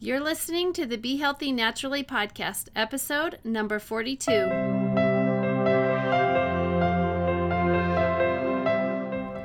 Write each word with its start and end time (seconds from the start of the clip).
You're 0.00 0.20
listening 0.20 0.72
to 0.74 0.86
the 0.86 0.96
Be 0.96 1.16
Healthy 1.16 1.50
Naturally 1.50 2.04
podcast, 2.04 2.68
episode 2.76 3.40
number 3.42 3.80
42. 3.80 4.30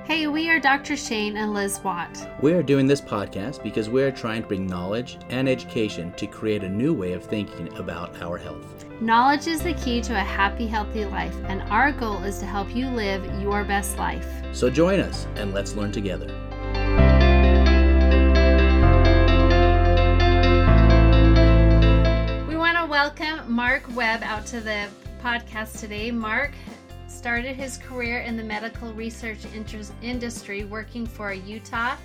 Hey, 0.06 0.28
we 0.28 0.52
are 0.52 0.60
Dr. 0.60 0.96
Shane 0.96 1.38
and 1.38 1.56
Liz 1.56 1.80
Watt. 1.84 2.30
We 2.40 2.54
are 2.54 2.62
doing 2.62 2.86
this 2.86 3.02
podcast 3.02 3.64
because 3.64 3.90
we 3.90 4.04
are 4.04 4.12
trying 4.12 4.44
to 4.44 4.48
bring 4.48 4.68
knowledge 4.68 5.18
and 5.30 5.50
education 5.50 6.14
to 6.18 6.28
create 6.28 6.64
a 6.64 6.70
new 6.70 6.94
way 6.94 7.14
of 7.14 7.24
thinking 7.24 7.76
about 7.80 8.22
our 8.22 8.38
health. 8.38 8.86
Knowledge 9.02 9.48
is 9.48 9.64
the 9.64 9.74
key 9.74 10.02
to 10.02 10.14
a 10.14 10.20
happy, 10.20 10.68
healthy 10.68 11.06
life, 11.06 11.36
and 11.46 11.64
our 11.64 11.92
goal 11.92 12.22
is 12.22 12.38
to 12.38 12.46
help 12.46 12.76
you 12.76 12.90
live 12.90 13.26
your 13.42 13.64
best 13.64 13.98
life. 13.98 14.28
So 14.52 14.70
join 14.70 15.00
us 15.00 15.26
and 15.36 15.52
let's 15.52 15.74
learn 15.74 15.92
together. 15.92 16.43
Welcome 23.04 23.54
Mark 23.54 23.84
Webb 23.98 24.24
out 24.24 24.46
to 24.46 24.62
the 24.62 24.88
podcast 25.22 25.78
today. 25.82 26.10
Mark 26.10 26.52
started 27.10 27.54
his 27.58 27.76
career 27.76 28.20
in 28.22 28.38
the 28.38 28.44
medical 28.44 28.94
research 28.94 29.40
industry 30.02 30.64
working 30.64 31.06
for 31.06 31.32
a 31.32 31.36
Utah 31.36 31.98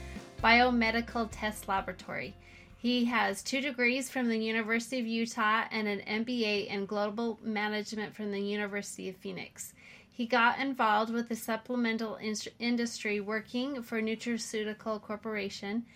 biomedical 0.42 1.28
test 1.30 1.68
laboratory. 1.68 2.34
He 2.78 3.04
has 3.04 3.44
two 3.44 3.60
degrees 3.60 4.10
from 4.10 4.28
the 4.28 4.40
University 4.40 4.98
of 4.98 5.06
Utah 5.06 5.66
and 5.70 5.86
an 5.86 6.00
MBA 6.24 6.66
in 6.66 6.84
global 6.84 7.38
management 7.44 8.12
from 8.12 8.32
the 8.32 8.40
University 8.40 9.08
of 9.08 9.14
Phoenix. 9.18 9.74
He 10.10 10.26
got 10.26 10.58
involved 10.58 11.12
with 11.12 11.28
the 11.28 11.36
supplemental 11.36 12.16
in- 12.16 12.34
industry 12.58 13.20
working 13.20 13.84
for 13.84 14.02
Nutraceutical 14.02 15.00
Corporation 15.00 15.86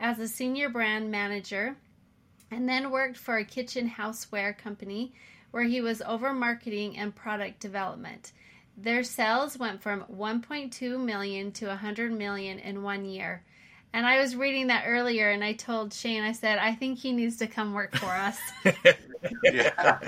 as 0.00 0.18
a 0.18 0.26
senior 0.26 0.68
brand 0.68 1.08
manager 1.08 1.76
and 2.50 2.68
then 2.68 2.90
worked 2.90 3.16
for 3.16 3.36
a 3.36 3.44
kitchen 3.44 3.88
houseware 3.88 4.56
company 4.56 5.12
where 5.50 5.64
he 5.64 5.80
was 5.80 6.02
over 6.02 6.32
marketing 6.32 6.96
and 6.96 7.14
product 7.14 7.60
development. 7.60 8.32
Their 8.76 9.02
sales 9.02 9.58
went 9.58 9.82
from 9.82 10.04
1.2 10.12 11.04
million 11.04 11.52
to 11.52 11.66
100 11.66 12.12
million 12.12 12.58
in 12.58 12.82
one 12.82 13.04
year. 13.04 13.42
And 13.92 14.06
I 14.06 14.20
was 14.20 14.36
reading 14.36 14.68
that 14.68 14.84
earlier, 14.86 15.30
and 15.30 15.42
I 15.42 15.52
told 15.52 15.92
Shane, 15.92 16.22
I 16.22 16.32
said, 16.32 16.58
I 16.58 16.74
think 16.74 16.98
he 16.98 17.12
needs 17.12 17.36
to 17.38 17.48
come 17.48 17.74
work 17.74 17.96
for 17.96 18.06
us. 18.06 18.38
yeah. 19.42 19.98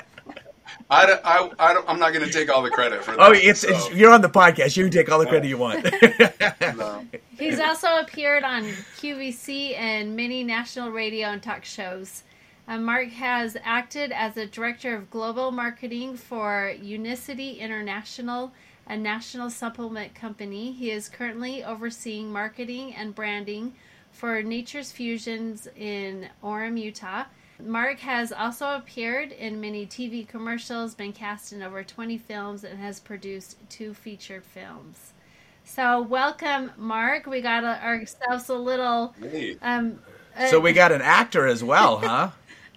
I, 0.89 1.06
don't, 1.06 1.21
I, 1.25 1.51
I 1.59 1.75
don't, 1.75 1.89
I'm 1.89 1.99
not 1.99 2.12
going 2.12 2.25
to 2.25 2.33
take 2.33 2.49
all 2.49 2.62
the 2.62 2.71
credit 2.71 3.03
for 3.03 3.12
oh, 3.12 3.17
that. 3.17 3.29
Oh, 3.29 3.33
it's, 3.33 3.61
so. 3.61 3.69
it's, 3.71 3.93
you're 3.93 4.12
on 4.12 4.21
the 4.21 4.31
podcast. 4.31 4.77
You 4.77 4.84
can 4.84 4.93
take 4.93 5.11
all 5.11 5.19
the 5.19 5.27
credit 5.27 5.49
you 5.49 5.59
want. 5.59 5.84
no. 6.77 7.05
He's 7.39 7.59
also 7.59 7.97
appeared 7.99 8.45
on 8.45 8.65
QVC 9.01 9.77
and 9.77 10.15
many 10.15 10.45
national 10.45 10.91
radio 10.91 11.29
and 11.29 11.43
talk 11.43 11.65
shows. 11.65 12.23
Uh, 12.69 12.79
Mark 12.79 13.09
has 13.09 13.57
acted 13.65 14.13
as 14.13 14.37
a 14.37 14.47
director 14.47 14.95
of 14.95 15.11
global 15.11 15.51
marketing 15.51 16.17
for 16.17 16.73
Unicity 16.81 17.59
International, 17.59 18.53
a 18.87 18.97
national 18.97 19.51
supplement 19.51 20.15
company. 20.15 20.73
He 20.73 20.91
is 20.91 21.09
currently 21.09 21.65
overseeing 21.65 22.33
marketing 22.33 22.95
and 22.95 23.15
branding 23.15 23.75
for 24.13 24.43
Nature's 24.43 24.93
Fusions 24.93 25.67
in 25.77 26.29
Orem, 26.43 26.81
Utah. 26.81 27.25
Mark 27.61 27.99
has 28.01 28.33
also 28.33 28.77
appeared 28.77 29.33
in 29.33 29.61
many 29.61 29.87
TV 29.87 30.27
commercials, 30.27 30.95
been 30.95 31.13
cast 31.13 31.53
in 31.53 31.63
over 31.63 31.83
20 31.83 32.19
films, 32.19 32.65
and 32.65 32.79
has 32.79 33.01
produced 33.01 33.57
two 33.71 33.93
featured 33.95 34.45
films. 34.45 35.13
So, 35.65 36.01
welcome, 36.03 36.73
Mark. 36.77 37.27
We 37.27 37.41
got 37.41 37.65
ourselves 37.65 38.49
a 38.49 38.55
little. 38.55 39.15
Hey. 39.21 39.57
Um, 39.63 40.01
so, 40.49 40.59
we 40.59 40.73
got 40.73 40.93
an 40.93 41.03
actor 41.03 41.47
as 41.47 41.63
well, 41.63 41.99
huh? 41.99 42.31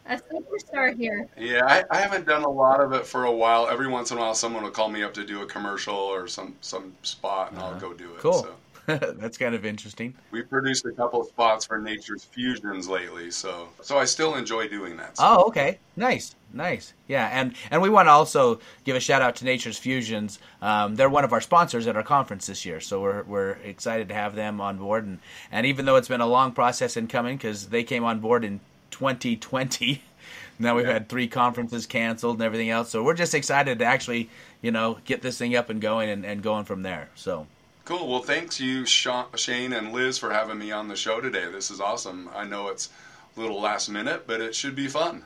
A 0.08 0.18
superstar 0.18 0.96
here. 0.96 1.28
Yeah, 1.38 1.66
I, 1.66 1.84
I, 1.90 1.98
haven't 2.00 2.26
done 2.26 2.44
a 2.44 2.50
lot 2.50 2.80
of 2.80 2.94
it 2.94 3.06
for 3.06 3.26
a 3.26 3.32
while. 3.32 3.68
Every 3.68 3.88
once 3.88 4.12
in 4.12 4.18
a 4.18 4.22
while, 4.22 4.36
someone 4.36 4.64
will 4.64 4.72
call 4.72 4.90
me 4.90 5.04
up 5.04 5.14
to 5.16 5.26
do 5.26 5.42
a 5.42 5.46
commercial 5.46 5.96
or 5.96 6.28
some 6.28 6.56
some 6.62 6.94
spot, 7.04 7.52
and 7.52 7.60
uh-huh. 7.60 7.72
I'll 7.74 7.80
go 7.80 7.94
do 7.94 8.12
it. 8.14 8.20
Cool. 8.20 8.44
So. 8.44 8.56
That's 8.88 9.40
kind 9.40 9.56
of 9.56 9.66
interesting. 9.66 10.14
We 10.30 10.44
produced 10.44 10.86
a 10.86 10.92
couple 10.92 11.20
of 11.22 11.28
spots 11.28 11.66
for 11.66 11.80
Nature's 11.80 12.24
Fusions 12.24 12.88
lately, 12.88 13.32
so 13.32 13.70
so 13.82 13.98
I 13.98 14.06
still 14.06 14.36
enjoy 14.36 14.68
doing 14.68 14.96
that. 14.98 15.18
So. 15.18 15.24
Oh, 15.26 15.44
okay, 15.48 15.80
nice, 15.96 16.36
nice, 16.54 16.94
yeah, 17.08 17.30
and 17.34 17.56
and 17.72 17.82
we 17.82 17.90
want 17.90 18.06
to 18.06 18.12
also 18.12 18.60
give 18.84 18.96
a 18.96 19.00
shout 19.00 19.24
out 19.24 19.38
to 19.38 19.46
Nature's 19.46 19.80
Fusions. 19.80 20.38
Um, 20.62 20.96
they're 20.96 21.10
one 21.10 21.24
of 21.24 21.34
our 21.34 21.42
sponsors 21.42 21.88
at 21.88 21.96
our 21.96 22.04
conference 22.04 22.46
this 22.46 22.64
year, 22.64 22.80
so 22.80 23.02
we're 23.02 23.24
we're 23.24 23.54
excited 23.64 24.08
to 24.10 24.14
have 24.14 24.36
them 24.36 24.62
on 24.62 24.78
board. 24.78 25.04
And 25.04 25.18
and 25.52 25.66
even 25.66 25.86
though 25.86 25.96
it's 25.96 26.08
been 26.08 26.22
a 26.22 26.28
long 26.28 26.52
process 26.52 26.96
in 26.96 27.08
coming, 27.08 27.38
because 27.38 27.70
they 27.70 27.84
came 27.84 28.04
on 28.04 28.20
board 28.20 28.46
in 28.46 28.60
2020. 28.96 30.02
Now 30.58 30.78
we've 30.78 30.86
yeah. 30.86 30.94
had 30.94 31.10
three 31.10 31.28
conferences 31.28 31.86
canceled 31.86 32.38
and 32.38 32.44
everything 32.44 32.70
else. 32.70 32.90
So 32.90 33.04
we're 33.04 33.14
just 33.14 33.34
excited 33.34 33.80
to 33.80 33.86
actually, 33.86 34.30
you 34.62 34.72
know, 34.72 35.00
get 35.04 35.22
this 35.22 35.38
thing 35.38 35.54
up 35.54 35.70
and 35.70 35.82
going 35.82 36.10
and, 36.10 36.26
and 36.26 36.42
going 36.42 36.64
from 36.64 36.82
there. 36.82 37.10
So 37.14 37.46
cool. 37.84 38.08
Well, 38.08 38.22
thanks 38.22 38.58
you, 38.58 38.86
Shane 38.86 39.74
and 39.74 39.92
Liz, 39.92 40.18
for 40.18 40.32
having 40.32 40.58
me 40.58 40.72
on 40.72 40.88
the 40.88 40.96
show 40.96 41.20
today. 41.20 41.52
This 41.52 41.72
is 41.72 41.82
awesome. 41.82 42.30
I 42.34 42.46
know 42.46 42.70
it's 42.70 42.90
a 43.36 43.42
little 43.42 43.60
last 43.60 43.90
minute, 43.90 44.26
but 44.28 44.40
it 44.40 44.56
should 44.56 44.76
be 44.76 44.88
fun. 44.88 45.26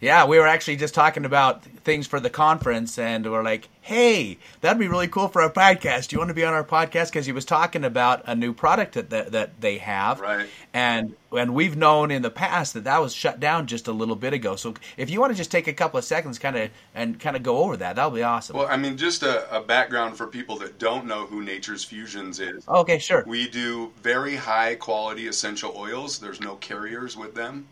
Yeah, 0.00 0.26
we 0.26 0.38
were 0.38 0.46
actually 0.46 0.76
just 0.76 0.94
talking 0.94 1.24
about 1.24 1.62
things 1.62 2.06
for 2.06 2.20
the 2.20 2.28
conference, 2.28 2.98
and 2.98 3.30
we're 3.30 3.42
like, 3.42 3.68
"Hey, 3.80 4.38
that'd 4.60 4.78
be 4.78 4.88
really 4.88 5.08
cool 5.08 5.28
for 5.28 5.40
our 5.40 5.50
podcast. 5.50 6.08
Do 6.08 6.16
you 6.16 6.18
want 6.18 6.28
to 6.28 6.34
be 6.34 6.44
on 6.44 6.52
our 6.52 6.64
podcast?" 6.64 7.06
Because 7.06 7.24
he 7.24 7.32
was 7.32 7.44
talking 7.44 7.84
about 7.84 8.22
a 8.26 8.34
new 8.34 8.52
product 8.52 8.94
that, 8.94 9.10
that 9.10 9.32
that 9.32 9.60
they 9.60 9.78
have, 9.78 10.20
right? 10.20 10.48
And 10.74 11.14
and 11.32 11.54
we've 11.54 11.76
known 11.76 12.10
in 12.10 12.22
the 12.22 12.30
past 12.30 12.74
that 12.74 12.84
that 12.84 13.00
was 13.00 13.14
shut 13.14 13.40
down 13.40 13.66
just 13.66 13.88
a 13.88 13.92
little 13.92 14.16
bit 14.16 14.34
ago. 14.34 14.56
So 14.56 14.74
if 14.96 15.08
you 15.08 15.20
want 15.20 15.32
to 15.32 15.36
just 15.36 15.50
take 15.50 15.66
a 15.66 15.72
couple 15.72 15.98
of 15.98 16.04
seconds, 16.04 16.38
kind 16.38 16.56
of 16.56 16.70
and 16.94 17.18
kind 17.18 17.36
of 17.36 17.42
go 17.42 17.58
over 17.58 17.76
that, 17.78 17.96
that'll 17.96 18.10
be 18.10 18.22
awesome. 18.22 18.56
Well, 18.56 18.68
I 18.68 18.76
mean, 18.76 18.98
just 18.98 19.22
a, 19.22 19.56
a 19.56 19.62
background 19.62 20.16
for 20.16 20.26
people 20.26 20.58
that 20.58 20.78
don't 20.78 21.06
know 21.06 21.26
who 21.26 21.42
Nature's 21.42 21.84
Fusions 21.84 22.38
is. 22.38 22.68
Okay, 22.68 22.98
sure. 22.98 23.24
We 23.26 23.48
do 23.48 23.92
very 24.02 24.36
high 24.36 24.74
quality 24.74 25.26
essential 25.26 25.72
oils. 25.74 26.18
There's 26.18 26.40
no 26.40 26.56
carriers 26.56 27.16
with 27.16 27.34
them 27.34 27.66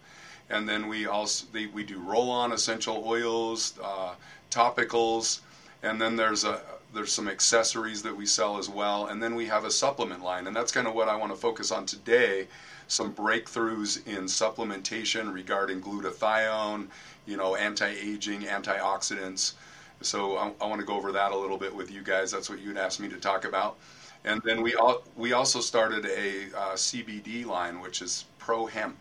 and 0.50 0.68
then 0.68 0.88
we 0.88 1.06
also 1.06 1.46
we 1.72 1.82
do 1.82 1.98
roll-on 1.98 2.52
essential 2.52 3.02
oils, 3.06 3.78
uh, 3.82 4.14
topicals, 4.50 5.40
and 5.82 6.00
then 6.00 6.16
there's 6.16 6.44
a 6.44 6.60
there's 6.92 7.12
some 7.12 7.28
accessories 7.28 8.02
that 8.02 8.16
we 8.16 8.24
sell 8.24 8.56
as 8.56 8.68
well, 8.68 9.06
and 9.06 9.22
then 9.22 9.34
we 9.34 9.46
have 9.46 9.64
a 9.64 9.70
supplement 9.70 10.22
line, 10.22 10.46
and 10.46 10.54
that's 10.54 10.70
kind 10.70 10.86
of 10.86 10.94
what 10.94 11.08
I 11.08 11.16
want 11.16 11.32
to 11.32 11.38
focus 11.38 11.72
on 11.72 11.86
today. 11.86 12.46
Some 12.86 13.12
breakthroughs 13.12 14.06
in 14.06 14.24
supplementation 14.24 15.32
regarding 15.32 15.80
glutathione, 15.80 16.86
you 17.26 17.36
know, 17.36 17.56
anti-aging, 17.56 18.42
antioxidants. 18.42 19.54
So 20.02 20.36
I, 20.36 20.52
I 20.60 20.66
want 20.66 20.80
to 20.80 20.86
go 20.86 20.94
over 20.94 21.10
that 21.12 21.32
a 21.32 21.36
little 21.36 21.56
bit 21.56 21.74
with 21.74 21.90
you 21.90 22.02
guys. 22.02 22.30
That's 22.30 22.48
what 22.50 22.60
you'd 22.60 22.76
asked 22.76 23.00
me 23.00 23.08
to 23.08 23.16
talk 23.16 23.44
about. 23.44 23.76
And 24.24 24.40
then 24.44 24.62
we 24.62 24.74
all, 24.74 25.02
we 25.16 25.32
also 25.32 25.60
started 25.60 26.04
a 26.04 26.56
uh, 26.56 26.72
CBD 26.74 27.44
line, 27.44 27.80
which 27.80 28.02
is 28.02 28.26
Pro 28.38 28.66
Hemp 28.66 28.98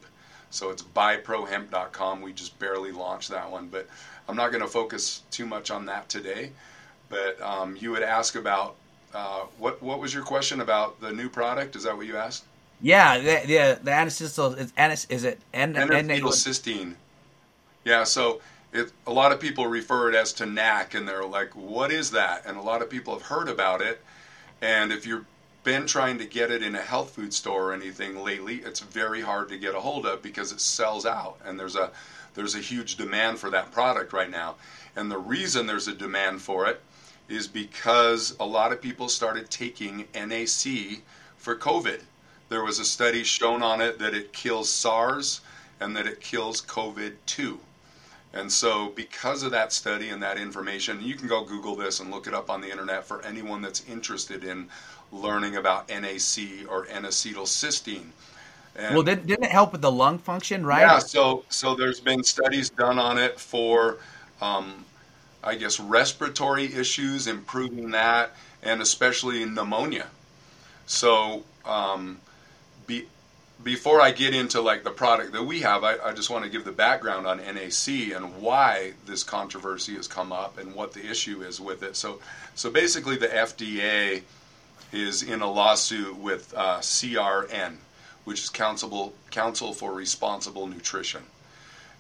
so 0.54 0.70
it's 0.70 0.84
buyprohemp.com. 0.84 2.22
We 2.22 2.32
just 2.32 2.58
barely 2.60 2.92
launched 2.92 3.30
that 3.32 3.50
one, 3.50 3.70
but 3.70 3.88
I'm 4.30 4.36
not 4.36 4.52
going 4.52 4.62
to 4.62 4.70
focus 4.70 5.24
too 5.32 5.48
much 5.48 5.72
on 5.72 5.88
that 5.88 6.10
today. 6.10 6.52
But 7.10 7.42
um, 7.42 7.76
you 7.76 7.92
would 7.92 8.04
ask 8.04 8.36
about 8.36 8.76
uh, 9.14 9.42
what 9.58 9.82
what 9.82 10.00
was 10.00 10.14
your 10.14 10.24
question 10.24 10.62
about 10.62 11.02
the 11.02 11.12
new 11.12 11.28
product? 11.28 11.76
Is 11.76 11.84
that 11.84 11.98
what 11.98 12.06
you 12.06 12.18
asked? 12.18 12.46
Yeah, 12.82 13.18
the 13.18 13.48
the, 13.48 13.80
the 13.84 13.92
anacetyl 13.92 14.58
is, 14.58 14.74
anis, 14.78 15.06
is 15.10 15.24
it 15.24 15.40
N, 15.54 15.76
N-acetylcysteine? 15.76 16.96
Yeah, 17.84 18.04
so 18.04 18.42
it, 18.72 18.92
a 19.08 19.12
lot 19.12 19.32
of 19.32 19.40
people 19.40 19.68
refer 19.68 20.10
it 20.10 20.16
as 20.16 20.34
to 20.34 20.46
NAC, 20.46 20.94
and 20.94 21.08
they're 21.08 21.26
like, 21.26 21.56
"What 21.56 21.92
is 21.92 22.12
that?" 22.12 22.44
And 22.46 22.58
a 22.58 22.62
lot 22.62 22.82
of 22.82 22.90
people 22.90 23.14
have 23.14 23.24
heard 23.24 23.50
about 23.50 23.82
it. 23.82 24.02
And 24.62 24.92
if 24.92 25.06
you're 25.06 25.26
been 25.64 25.86
trying 25.86 26.18
to 26.18 26.26
get 26.26 26.52
it 26.52 26.62
in 26.62 26.76
a 26.76 26.82
health 26.82 27.12
food 27.12 27.34
store 27.34 27.70
or 27.70 27.74
anything 27.74 28.18
lately, 28.18 28.58
it's 28.58 28.82
very 28.82 29.22
hard 29.22 29.50
to 29.50 29.58
get 29.58 29.76
a 29.76 29.80
hold 29.80 30.06
of 30.06 30.22
because 30.22 30.52
it 30.52 30.60
sells 30.60 31.06
out 31.06 31.38
and 31.46 31.60
there's 31.60 31.76
a 31.76 31.92
there's 32.36 32.56
a 32.56 32.60
huge 32.60 32.96
demand 32.96 33.38
for 33.38 33.52
that 33.52 33.72
product 33.72 34.12
right 34.12 34.30
now. 34.30 34.56
And 34.96 35.12
the 35.12 35.20
reason 35.20 35.68
there's 35.68 35.88
a 35.88 35.94
demand 35.94 36.42
for 36.42 36.68
it 36.68 36.82
is 37.30 37.48
because 37.48 38.36
a 38.40 38.46
lot 38.46 38.72
of 38.72 38.82
people 38.82 39.08
started 39.08 39.50
taking 39.50 40.08
NAC 40.16 41.02
for 41.38 41.56
COVID. 41.56 42.02
There 42.50 42.64
was 42.64 42.80
a 42.80 42.86
study 42.86 43.24
shown 43.24 43.62
on 43.62 43.82
it 43.82 44.00
that 44.00 44.14
it 44.14 44.34
kills 44.34 44.70
SARS 44.70 45.42
and 45.80 45.96
that 45.96 46.08
it 46.08 46.22
kills 46.22 46.62
COVID 46.62 47.14
too. 47.26 47.60
And 48.36 48.52
so, 48.52 48.90
because 48.90 49.44
of 49.44 49.52
that 49.52 49.72
study 49.72 50.10
and 50.10 50.22
that 50.24 50.40
information, 50.40 51.04
you 51.04 51.14
can 51.16 51.28
go 51.28 51.44
Google 51.44 51.76
this 51.76 52.00
and 52.00 52.10
look 52.10 52.26
it 52.26 52.34
up 52.34 52.50
on 52.50 52.62
the 52.62 52.72
internet 52.72 53.06
for 53.06 53.22
anyone 53.22 53.62
that's 53.62 53.86
interested 53.88 54.44
in 54.44 54.70
learning 55.14 55.56
about 55.56 55.90
NAC 55.90 56.68
or 56.68 56.88
N-acetylcysteine. 56.88 58.08
And 58.76 58.96
well, 58.96 59.04
didn't, 59.04 59.28
didn't 59.28 59.46
it 59.46 59.52
help 59.52 59.72
with 59.72 59.82
the 59.82 59.92
lung 59.92 60.18
function, 60.18 60.66
right? 60.66 60.82
Yeah. 60.82 61.00
So, 61.00 61.46
so 61.50 61.76
there's 61.76 62.00
been 62.00 62.24
studies 62.24 62.72
done 62.72 62.98
on 62.98 63.20
it 63.20 63.40
for, 63.40 64.00
um, 64.42 64.84
I 65.44 65.56
guess, 65.56 65.80
respiratory 65.80 66.74
issues, 66.74 67.28
improving 67.28 67.92
that, 67.92 68.36
and 68.64 68.82
especially 68.82 69.46
pneumonia. 69.46 70.08
So, 70.88 71.44
um, 71.66 72.20
be, 72.88 73.06
before 73.64 74.02
I 74.02 74.12
get 74.12 74.34
into 74.34 74.60
like 74.60 74.84
the 74.84 74.92
product 74.92 75.34
that 75.34 75.44
we 75.44 75.60
have, 75.62 75.84
I, 75.84 75.98
I 76.04 76.14
just 76.14 76.32
want 76.32 76.44
to 76.44 76.50
give 76.50 76.66
the 76.66 76.72
background 76.72 77.28
on 77.28 77.38
NAC 77.38 77.88
and 78.16 78.42
why 78.42 78.94
this 79.06 79.24
controversy 79.24 79.94
has 79.96 80.08
come 80.08 80.32
up 80.32 80.58
and 80.58 80.74
what 80.74 80.94
the 80.94 81.08
issue 81.08 81.44
is 81.44 81.62
with 81.62 81.84
it. 81.84 81.96
So, 81.96 82.20
so 82.56 82.72
basically, 82.72 83.18
the 83.18 83.28
FDA 83.28 84.24
is 84.94 85.24
in 85.24 85.42
a 85.42 85.52
lawsuit 85.52 86.16
with 86.16 86.54
uh, 86.56 86.80
CRN, 86.80 87.76
which 88.24 88.44
is 88.44 88.50
Council 88.50 89.14
Council 89.32 89.74
for 89.74 89.94
Responsible 89.94 90.68
Nutrition. 90.68 91.24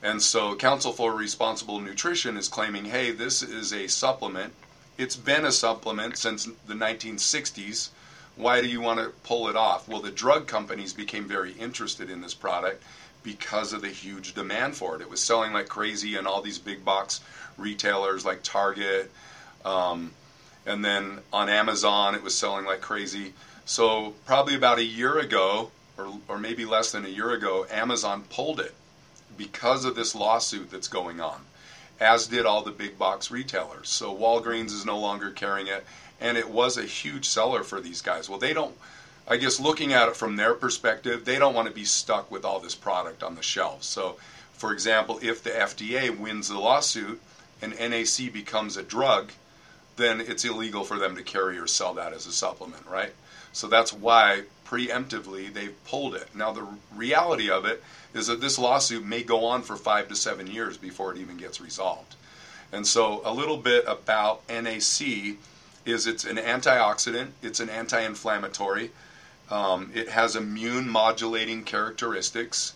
And 0.02 0.22
so, 0.22 0.56
Council 0.56 0.94
for 0.94 1.14
Responsible 1.14 1.80
Nutrition 1.80 2.38
is 2.38 2.48
claiming, 2.48 2.86
hey, 2.86 3.12
this 3.12 3.42
is 3.42 3.74
a 3.74 3.88
supplement. 3.88 4.54
It's 4.98 5.16
been 5.16 5.46
a 5.46 5.52
supplement 5.52 6.18
since 6.18 6.46
the 6.46 6.74
1960s 6.74 7.90
why 8.36 8.62
do 8.62 8.68
you 8.68 8.82
want 8.82 9.00
to 9.00 9.10
pull 9.24 9.48
it 9.48 9.56
off? 9.56 9.88
Well, 9.88 10.02
the 10.02 10.12
drug 10.12 10.48
companies 10.48 10.94
became 10.94 11.28
very 11.28 11.52
interested 11.54 12.10
in 12.10 12.22
this 12.22 12.34
product 12.34 12.84
because 13.22 13.74
of 13.74 13.82
the 13.82 13.90
huge 13.90 14.34
demand 14.34 14.76
for 14.76 14.96
it. 14.96 15.02
It 15.02 15.10
was 15.10 15.22
selling 15.22 15.54
like 15.54 15.70
crazy 15.70 16.18
in 16.18 16.26
all 16.26 16.42
these 16.42 16.58
big 16.58 16.84
box 16.84 17.22
retailers 17.58 18.26
like 18.26 18.42
Target. 18.44 19.12
Um, 19.64 20.12
and 20.66 20.84
then 20.84 21.20
on 21.32 21.50
Amazon, 21.50 22.16
it 22.16 22.24
was 22.24 22.36
selling 22.36 22.66
like 22.66 22.82
crazy. 22.82 23.34
So, 23.66 24.14
probably 24.26 24.56
about 24.56 24.78
a 24.78 24.84
year 24.84 25.20
ago, 25.20 25.72
or, 25.98 26.14
or 26.28 26.38
maybe 26.38 26.66
less 26.66 26.92
than 26.92 27.06
a 27.06 27.10
year 27.10 27.32
ago, 27.32 27.66
Amazon 27.70 28.24
pulled 28.30 28.60
it 28.60 28.74
because 29.38 29.86
of 29.86 29.96
this 29.96 30.14
lawsuit 30.16 30.70
that's 30.70 30.88
going 30.88 31.22
on, 31.22 31.42
as 32.00 32.28
did 32.28 32.46
all 32.46 32.62
the 32.62 32.72
big 32.72 32.98
box 32.98 33.32
retailers. 33.32 33.90
So, 33.90 34.14
Walgreens 34.16 34.72
is 34.72 34.86
no 34.86 35.00
longer 35.00 35.32
carrying 35.32 35.68
it 35.68 35.86
and 36.24 36.38
it 36.38 36.50
was 36.50 36.78
a 36.78 36.86
huge 36.86 37.26
seller 37.28 37.64
for 37.64 37.82
these 37.82 38.02
guys. 38.02 38.30
Well, 38.30 38.40
they 38.40 38.54
don't. 38.54 38.76
I 39.28 39.38
guess 39.38 39.60
looking 39.60 39.94
at 39.94 40.08
it 40.08 40.16
from 40.16 40.38
their 40.38 40.54
perspective, 40.54 41.26
they 41.26 41.38
don't 41.38 41.54
want 41.54 41.68
to 41.68 41.74
be 41.74 41.86
stuck 41.86 42.32
with 42.32 42.46
all 42.46 42.60
this 42.60 42.76
product 42.76 43.24
on 43.24 43.36
the 43.36 43.44
shelves. 43.44 43.86
So, 43.86 44.18
for 44.54 44.72
example, 44.74 45.20
if 45.22 45.44
the 45.44 45.52
FDA 45.52 46.18
wins 46.18 46.48
the 46.48 46.60
lawsuit 46.60 47.22
and 47.62 47.78
NAC 47.78 48.32
becomes 48.32 48.78
a 48.78 48.84
drug, 48.84 49.32
then 49.96 50.22
it's 50.22 50.46
illegal 50.46 50.84
for 50.84 50.98
them 50.98 51.16
to 51.16 51.24
carry 51.24 51.58
or 51.58 51.68
sell 51.68 51.94
that 51.96 52.14
as 52.14 52.26
a 52.26 52.32
supplement, 52.32 52.86
right? 52.88 53.14
So 53.52 53.68
that's 53.68 53.94
why 53.94 54.44
preemptively 54.66 55.54
they've 55.54 55.76
pulled 55.86 56.16
it. 56.16 56.28
Now, 56.36 56.52
the 56.52 56.68
reality 56.96 57.50
of 57.50 57.66
it 57.66 57.84
is 58.14 58.28
that 58.28 58.42
this 58.42 58.58
lawsuit 58.58 59.06
may 59.06 59.24
go 59.24 59.46
on 59.46 59.62
for 59.62 59.76
five 59.76 60.08
to 60.10 60.16
seven 60.16 60.48
years 60.48 60.78
before 60.78 61.14
it 61.14 61.20
even 61.20 61.38
gets 61.38 61.62
resolved. 61.62 62.16
And 62.72 62.88
so, 62.88 63.22
a 63.24 63.32
little 63.32 63.58
bit 63.58 63.86
about 63.88 64.42
NAC 64.50 65.38
is 65.86 66.08
it's 66.08 66.26
an 66.26 66.38
antioxidant, 66.38 67.30
it's 67.44 67.60
an 67.60 67.70
anti-inflammatory, 67.70 68.90
um, 69.52 69.92
it 69.94 70.10
has 70.10 70.36
immune 70.36 70.90
modulating 70.90 71.64
characteristics, 71.64 72.74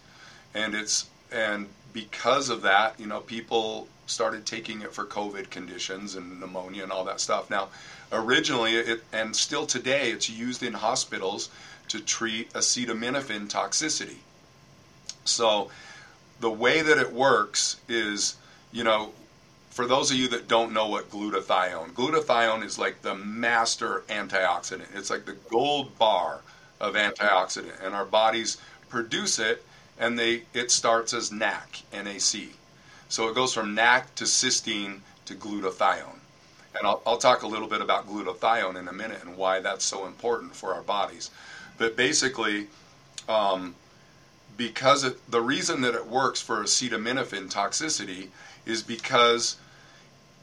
and 0.53 0.75
it's 0.75 1.07
and 1.31 1.67
because 1.93 2.49
of 2.49 2.61
that, 2.61 2.99
you 2.99 3.07
know, 3.07 3.21
people 3.21 3.87
started 4.07 4.45
taking 4.45 4.81
it 4.81 4.93
for 4.93 5.05
COVID 5.05 5.49
conditions 5.49 6.15
and 6.15 6.39
pneumonia 6.39 6.83
and 6.83 6.91
all 6.91 7.03
that 7.05 7.19
stuff. 7.19 7.49
Now, 7.49 7.69
originally, 8.11 8.75
it 8.75 9.03
and 9.13 9.35
still 9.35 9.65
today, 9.65 10.11
it's 10.11 10.29
used 10.29 10.63
in 10.63 10.73
hospitals 10.73 11.49
to 11.89 11.99
treat 11.99 12.51
acetaminophen 12.53 13.49
toxicity. 13.49 14.17
So, 15.25 15.69
the 16.39 16.49
way 16.49 16.81
that 16.81 16.97
it 16.97 17.11
works 17.11 17.77
is, 17.87 18.35
you 18.71 18.83
know, 18.83 19.11
for 19.69 19.85
those 19.85 20.09
of 20.09 20.17
you 20.17 20.27
that 20.29 20.47
don't 20.47 20.73
know 20.73 20.87
what 20.87 21.11
glutathione, 21.11 21.91
glutathione 21.93 22.63
is 22.63 22.79
like 22.79 23.01
the 23.01 23.15
master 23.15 24.03
antioxidant. 24.09 24.95
It's 24.95 25.09
like 25.09 25.25
the 25.25 25.37
gold 25.49 25.97
bar 25.99 26.41
of 26.79 26.95
antioxidant, 26.95 27.85
and 27.85 27.93
our 27.93 28.05
bodies 28.05 28.57
produce 28.89 29.37
it, 29.39 29.63
and 29.99 30.17
they 30.17 30.43
it 30.53 30.71
starts 30.71 31.13
as 31.13 31.31
NAC, 31.31 31.81
NAC. 31.91 32.56
So 33.09 33.29
it 33.29 33.35
goes 33.35 33.53
from 33.53 33.73
NAC 33.73 34.13
to 34.15 34.25
cysteine 34.25 34.99
to 35.25 35.35
glutathione. 35.35 36.19
And 36.77 36.85
I'll, 36.85 37.01
I'll 37.05 37.17
talk 37.17 37.43
a 37.43 37.47
little 37.47 37.67
bit 37.67 37.81
about 37.81 38.07
glutathione 38.07 38.77
in 38.77 38.87
a 38.87 38.93
minute 38.93 39.23
and 39.23 39.37
why 39.37 39.59
that's 39.59 39.85
so 39.85 40.05
important 40.05 40.55
for 40.55 40.73
our 40.73 40.81
bodies. 40.81 41.31
But 41.77 41.95
basically, 41.95 42.67
um, 43.27 43.75
because 44.57 45.03
it, 45.03 45.31
the 45.31 45.41
reason 45.41 45.81
that 45.81 45.95
it 45.95 46.07
works 46.07 46.41
for 46.41 46.63
acetaminophen 46.63 47.51
toxicity 47.51 48.29
is 48.65 48.83
because 48.83 49.57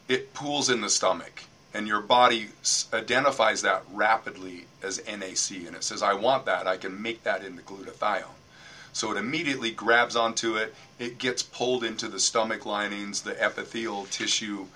it 0.08 0.32
pools 0.34 0.70
in 0.70 0.80
the 0.80 0.90
stomach 0.90 1.44
and 1.74 1.88
your 1.88 2.00
body 2.00 2.48
identifies 2.92 3.62
that 3.62 3.82
rapidly 3.92 4.64
as 4.82 5.04
NAC 5.06 5.66
and 5.66 5.74
it 5.74 5.82
says, 5.82 6.02
I 6.02 6.14
want 6.14 6.46
that, 6.46 6.66
I 6.66 6.76
can 6.76 7.00
make 7.02 7.24
that 7.24 7.44
into 7.44 7.62
glutathione. 7.62 8.24
So 8.94 9.10
it 9.10 9.16
immediately 9.16 9.72
grabs 9.72 10.14
onto 10.14 10.56
it, 10.56 10.72
it 11.00 11.18
gets 11.18 11.42
pulled 11.42 11.82
into 11.82 12.06
the 12.06 12.20
stomach 12.20 12.64
linings, 12.64 13.22
the 13.22 13.42
epithelial 13.42 14.06
tissue, 14.06 14.66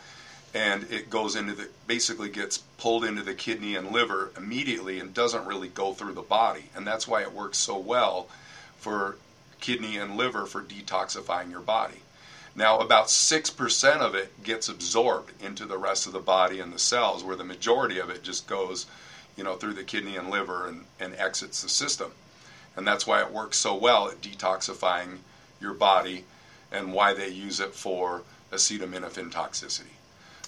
and 0.52 0.90
it 0.90 1.08
goes 1.08 1.36
into 1.36 1.54
the 1.54 1.68
basically 1.86 2.28
gets 2.28 2.58
pulled 2.78 3.04
into 3.04 3.22
the 3.22 3.34
kidney 3.34 3.76
and 3.76 3.92
liver 3.92 4.32
immediately 4.36 4.98
and 4.98 5.14
doesn't 5.14 5.46
really 5.46 5.68
go 5.68 5.94
through 5.94 6.14
the 6.14 6.22
body. 6.22 6.64
And 6.74 6.84
that's 6.84 7.06
why 7.06 7.22
it 7.22 7.32
works 7.32 7.58
so 7.58 7.78
well 7.78 8.28
for 8.78 9.18
kidney 9.60 9.96
and 9.96 10.16
liver 10.16 10.46
for 10.46 10.62
detoxifying 10.62 11.52
your 11.52 11.60
body. 11.60 12.02
Now, 12.56 12.80
about 12.80 13.06
6% 13.06 13.96
of 13.98 14.16
it 14.16 14.42
gets 14.42 14.68
absorbed 14.68 15.30
into 15.40 15.64
the 15.64 15.78
rest 15.78 16.08
of 16.08 16.12
the 16.12 16.18
body 16.18 16.58
and 16.58 16.72
the 16.72 16.78
cells, 16.80 17.22
where 17.22 17.36
the 17.36 17.44
majority 17.44 18.00
of 18.00 18.10
it 18.10 18.24
just 18.24 18.48
goes, 18.48 18.86
you 19.36 19.44
know, 19.44 19.54
through 19.54 19.74
the 19.74 19.84
kidney 19.84 20.16
and 20.16 20.28
liver 20.28 20.66
and, 20.66 20.86
and 20.98 21.14
exits 21.14 21.62
the 21.62 21.68
system. 21.68 22.10
And 22.76 22.86
that's 22.86 23.06
why 23.06 23.20
it 23.20 23.32
works 23.32 23.56
so 23.56 23.74
well 23.74 24.08
at 24.08 24.20
detoxifying 24.20 25.18
your 25.60 25.74
body 25.74 26.24
and 26.70 26.92
why 26.92 27.14
they 27.14 27.28
use 27.28 27.60
it 27.60 27.74
for 27.74 28.22
acetaminophen 28.52 29.30
toxicity. 29.30 29.94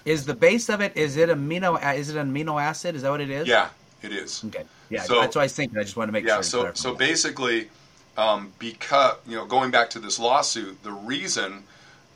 Is 0.05 0.25
the 0.25 0.34
base 0.34 0.69
of 0.69 0.81
it 0.81 0.96
is 0.96 1.17
it 1.17 1.28
amino 1.28 1.76
is 1.94 2.08
it 2.08 2.17
an 2.17 2.32
amino 2.32 2.61
acid? 2.61 2.94
Is 2.94 3.02
that 3.02 3.11
what 3.11 3.20
it 3.20 3.31
is? 3.31 3.46
Yeah, 3.46 3.69
it 4.02 4.12
is. 4.12 4.43
Okay. 4.46 4.64
Yeah, 4.88 5.02
so, 5.02 5.20
that's 5.20 5.37
what 5.37 5.43
I 5.43 5.44
was 5.44 5.52
thinking. 5.52 5.78
I 5.78 5.82
just 5.82 5.96
want 5.96 6.08
to 6.08 6.12
make 6.12 6.25
yeah, 6.25 6.40
sure. 6.40 6.64
Yeah, 6.67 6.72
so 6.72 6.90
so 6.90 6.94
basically 6.94 7.69
um, 8.17 8.52
because 8.58 9.17
you 9.26 9.37
know 9.37 9.44
going 9.44 9.70
back 9.70 9.90
to 9.90 9.99
this 9.99 10.19
lawsuit, 10.19 10.82
the 10.82 10.93
reason 10.93 11.64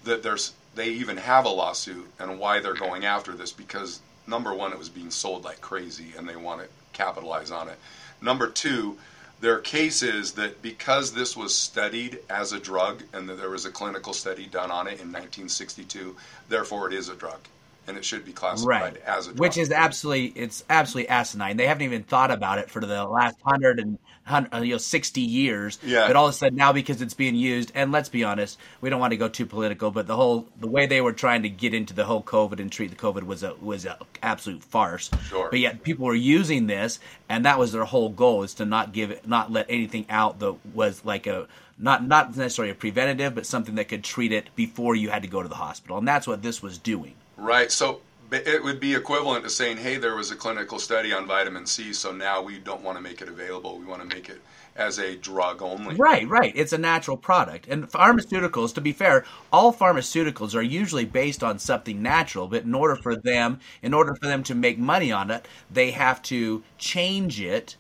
that 0.05 0.23
there's 0.23 0.55
they 0.75 0.89
even 0.91 1.17
have 1.17 1.45
a 1.45 1.49
lawsuit 1.49 2.07
and 2.19 2.39
why 2.39 2.61
they're 2.61 2.75
going 2.75 3.05
after 3.05 3.33
this 3.33 3.53
because 3.53 4.01
number 4.27 4.55
one, 4.55 4.73
it 4.73 4.79
was 4.79 4.89
being 4.89 5.11
sold 5.11 5.45
like 5.45 5.61
crazy 5.61 6.13
and 6.17 6.29
they 6.29 6.37
want 6.37 6.61
to 6.63 6.69
capitalize 6.93 7.51
on 7.51 7.69
it. 7.69 7.79
Number 8.21 8.49
two, 8.49 8.97
their 9.45 9.59
case 9.59 10.03
is 10.03 10.33
that 10.33 10.63
because 10.63 11.13
this 11.13 11.37
was 11.37 11.55
studied 11.55 12.19
as 12.31 12.53
a 12.53 12.59
drug 12.59 13.05
and 13.13 13.29
that 13.29 13.35
there 13.35 13.51
was 13.51 13.67
a 13.67 13.71
clinical 13.71 14.15
study 14.15 14.47
done 14.47 14.71
on 14.71 14.87
it 14.87 14.97
in 14.99 15.13
1962, 15.13 16.17
therefore 16.49 16.89
it 16.89 16.95
is 16.95 17.11
a 17.11 17.15
drug 17.15 17.41
and 17.87 17.97
it 17.97 18.05
should 18.05 18.25
be 18.25 18.33
classified 18.33 18.67
right. 18.67 18.97
as 19.05 19.27
a 19.27 19.31
drug. 19.31 19.41
Which 19.41 19.59
is 19.59 19.71
absolutely 19.71 20.27
it's 20.41 20.65
absolutely 20.71 21.09
asinine. 21.09 21.57
They 21.57 21.67
haven't 21.67 21.83
even 21.83 22.03
thought 22.03 22.31
about 22.31 22.59
it 22.59 22.71
for 22.71 22.81
the 22.81 23.05
last 23.05 23.37
hundred 23.45 23.79
and 23.79 23.99
uh, 24.27 24.61
you 24.63 24.73
know 24.73 24.79
60 24.79 25.21
years. 25.21 25.79
Yeah. 25.83 26.07
But 26.07 26.17
all 26.17 26.27
of 26.27 26.35
a 26.35 26.37
sudden 26.37 26.57
now 26.57 26.73
because 26.73 27.03
it's 27.03 27.15
being 27.15 27.35
used, 27.35 27.73
and 27.75 27.93
let's 27.93 28.09
be 28.09 28.25
honest, 28.25 28.59
we 28.81 28.91
don't 28.91 29.01
want 29.01 29.13
to 29.13 29.17
go 29.17 29.29
too 29.29 29.47
political, 29.47 29.91
but 29.91 30.07
the 30.07 30.17
whole 30.17 30.47
the 30.61 30.69
way 30.69 30.87
they 30.87 31.01
were 31.01 31.13
trying 31.13 31.43
to 31.43 31.49
get 31.49 31.75
into 31.75 31.95
the 31.95 32.05
whole 32.05 32.23
COVID 32.23 32.61
and 32.61 32.71
treat 32.71 32.91
the 32.91 32.97
COVID 32.97 33.25
was 33.25 33.43
a 33.43 33.55
was 33.61 33.85
an 33.85 33.95
absolute 34.23 34.63
farce. 34.63 35.11
Sure. 35.29 35.49
But 35.51 35.59
yet 35.59 35.83
people 35.83 36.07
were 36.07 36.15
using 36.15 36.67
this, 36.67 37.01
and 37.29 37.45
that 37.45 37.59
was 37.59 37.73
their 37.73 37.85
whole 37.85 38.09
goal 38.09 38.43
is 38.43 38.55
to 38.55 38.65
not 38.65 38.93
give 38.93 39.11
it, 39.11 39.27
not 39.27 39.53
let 39.53 39.67
anything 39.69 40.07
out 40.09 40.39
that 40.41 40.55
was 40.75 41.05
like 41.05 41.27
a 41.27 41.47
not 41.79 42.07
not 42.07 42.37
necessarily 42.37 42.71
a 42.71 42.75
preventative, 42.75 43.35
but 43.35 43.47
something 43.47 43.75
that 43.77 43.89
could 43.89 44.05
treat 44.05 44.33
it 44.33 44.49
before 44.55 44.95
you 44.95 45.11
had 45.11 45.23
to 45.23 45.29
go 45.29 45.43
to 45.43 45.49
the 45.49 45.55
hospital, 45.55 45.99
and 45.99 46.07
that's 46.07 46.27
what 46.27 46.43
this 46.43 46.63
was 46.63 46.79
doing. 46.79 47.15
Right. 47.37 47.71
So 47.71 48.01
it 48.33 48.63
would 48.63 48.81
be 48.81 48.95
equivalent 48.95 49.45
to 49.45 49.51
saying, 49.51 49.77
hey, 49.77 49.97
there 49.97 50.17
was 50.17 50.31
a 50.31 50.37
clinical 50.37 50.79
study 50.79 51.13
on 51.13 51.27
vitamin 51.27 51.67
C, 51.67 51.93
so 51.93 52.13
now 52.13 52.43
we 52.43 52.59
don't 52.59 52.83
want 52.83 52.97
to 52.97 53.03
make 53.03 53.21
it 53.21 53.29
available. 53.29 53.79
We 53.79 53.85
want 53.85 54.09
to 54.09 54.15
make 54.15 54.29
it 54.29 54.41
as 54.77 54.99
a 54.99 55.17
drug 55.17 55.63
only. 55.63 55.95
Right, 55.95 56.29
right. 56.29 56.53
It's 56.57 56.73
a 56.73 56.79
natural 56.79 57.17
product. 57.17 57.69
And 57.69 57.89
pharmaceuticals, 57.89 58.75
to 58.75 58.81
be 58.81 58.93
fair, 58.93 59.25
all 59.53 59.73
pharmaceuticals 59.73 60.55
are 60.55 60.63
usually 60.63 61.05
based 61.05 61.45
on 61.45 61.59
something 61.59 62.03
natural, 62.03 62.49
but 62.49 62.65
in 62.65 62.75
order 62.75 62.97
for 62.97 63.15
them, 63.15 63.61
in 63.83 63.95
order 63.95 64.17
for 64.17 64.27
them 64.27 64.43
to 64.45 64.55
make 64.55 64.79
money 64.79 65.13
on 65.13 65.31
it, 65.31 65.47
they 65.71 65.93
have 65.93 66.21
to 66.23 66.63
change 66.79 67.41
it 67.41 67.77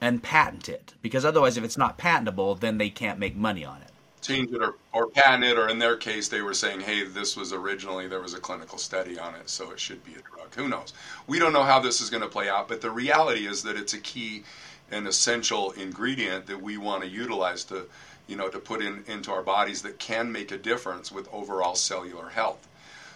and 0.00 0.22
patent 0.22 0.68
it. 0.68 0.94
Because 1.02 1.24
otherwise 1.24 1.56
if 1.56 1.64
it's 1.64 1.76
not 1.76 1.98
patentable, 1.98 2.54
then 2.54 2.78
they 2.78 2.88
can't 2.88 3.18
make 3.18 3.36
money 3.36 3.64
on 3.64 3.82
it 3.82 3.87
change 4.28 4.52
it 4.52 4.62
or, 4.62 4.74
or 4.92 5.08
patent 5.08 5.44
it, 5.44 5.58
or 5.58 5.68
in 5.68 5.78
their 5.78 5.96
case, 5.96 6.28
they 6.28 6.42
were 6.42 6.54
saying, 6.54 6.80
hey, 6.80 7.04
this 7.04 7.36
was 7.36 7.52
originally, 7.52 8.06
there 8.06 8.20
was 8.20 8.34
a 8.34 8.40
clinical 8.40 8.78
study 8.78 9.18
on 9.18 9.34
it, 9.34 9.48
so 9.48 9.70
it 9.70 9.80
should 9.80 10.04
be 10.04 10.12
a 10.12 10.22
drug. 10.30 10.54
Who 10.54 10.68
knows? 10.68 10.92
We 11.26 11.38
don't 11.38 11.52
know 11.52 11.64
how 11.64 11.80
this 11.80 12.00
is 12.00 12.10
going 12.10 12.22
to 12.22 12.28
play 12.28 12.48
out, 12.48 12.68
but 12.68 12.80
the 12.80 12.90
reality 12.90 13.46
is 13.46 13.62
that 13.62 13.76
it's 13.76 13.94
a 13.94 14.00
key 14.00 14.44
and 14.90 15.06
essential 15.06 15.72
ingredient 15.72 16.46
that 16.46 16.60
we 16.60 16.78
want 16.78 17.02
to 17.02 17.08
utilize 17.08 17.64
to, 17.64 17.86
you 18.26 18.36
know, 18.36 18.48
to 18.48 18.58
put 18.58 18.82
in 18.82 19.04
into 19.06 19.32
our 19.32 19.42
bodies 19.42 19.82
that 19.82 19.98
can 19.98 20.30
make 20.30 20.52
a 20.52 20.58
difference 20.58 21.10
with 21.10 21.28
overall 21.32 21.74
cellular 21.74 22.28
health. 22.28 22.68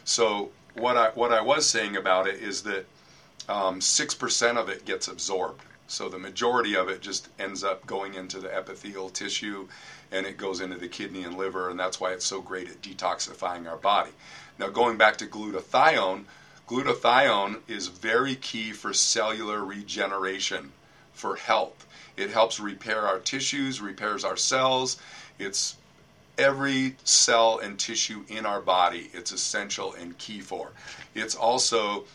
So 0.04 0.50
what 0.74 0.96
I 0.96 1.10
what 1.10 1.32
I 1.32 1.40
was 1.40 1.66
saying 1.68 1.96
about 1.96 2.26
it 2.26 2.42
is 2.42 2.62
that 2.62 2.86
um, 3.48 3.80
six 3.80 4.14
percent 4.14 4.58
of 4.58 4.68
it 4.68 4.84
gets 4.84 5.08
absorbed. 5.08 5.62
So 5.92 6.08
the 6.08 6.18
majority 6.18 6.74
of 6.74 6.88
it 6.88 7.02
just 7.02 7.28
ends 7.38 7.62
up 7.62 7.86
going 7.86 8.14
into 8.14 8.40
the 8.40 8.48
epithelial 8.48 9.10
tissue 9.10 9.68
and 10.10 10.24
it 10.24 10.38
goes 10.38 10.58
into 10.58 10.78
the 10.78 10.88
kidney 10.88 11.22
and 11.22 11.36
liver, 11.36 11.68
and 11.68 11.78
that's 11.78 12.00
why 12.00 12.12
it's 12.12 12.24
so 12.24 12.40
great 12.40 12.70
at 12.70 12.80
detoxifying 12.80 13.68
our 13.68 13.76
body. 13.76 14.12
Now, 14.58 14.68
going 14.68 14.96
back 14.96 15.18
to 15.18 15.26
glutathione, 15.26 16.24
glutathione 16.66 17.60
is 17.68 17.88
very 17.88 18.36
key 18.36 18.72
for 18.72 18.94
cellular 18.94 19.62
regeneration, 19.62 20.72
for 21.12 21.36
health. 21.36 21.86
It 22.16 22.30
helps 22.30 22.58
repair 22.58 23.06
our 23.06 23.18
tissues, 23.18 23.82
repairs 23.82 24.24
our 24.24 24.38
cells. 24.38 24.96
It's 25.38 25.76
every 26.38 26.96
cell 27.04 27.58
and 27.58 27.78
tissue 27.78 28.24
in 28.28 28.46
our 28.46 28.62
body, 28.62 29.10
it's 29.12 29.30
essential 29.30 29.92
and 29.92 30.16
key 30.16 30.40
for. 30.40 30.70
It's 31.14 31.34
also 31.34 32.06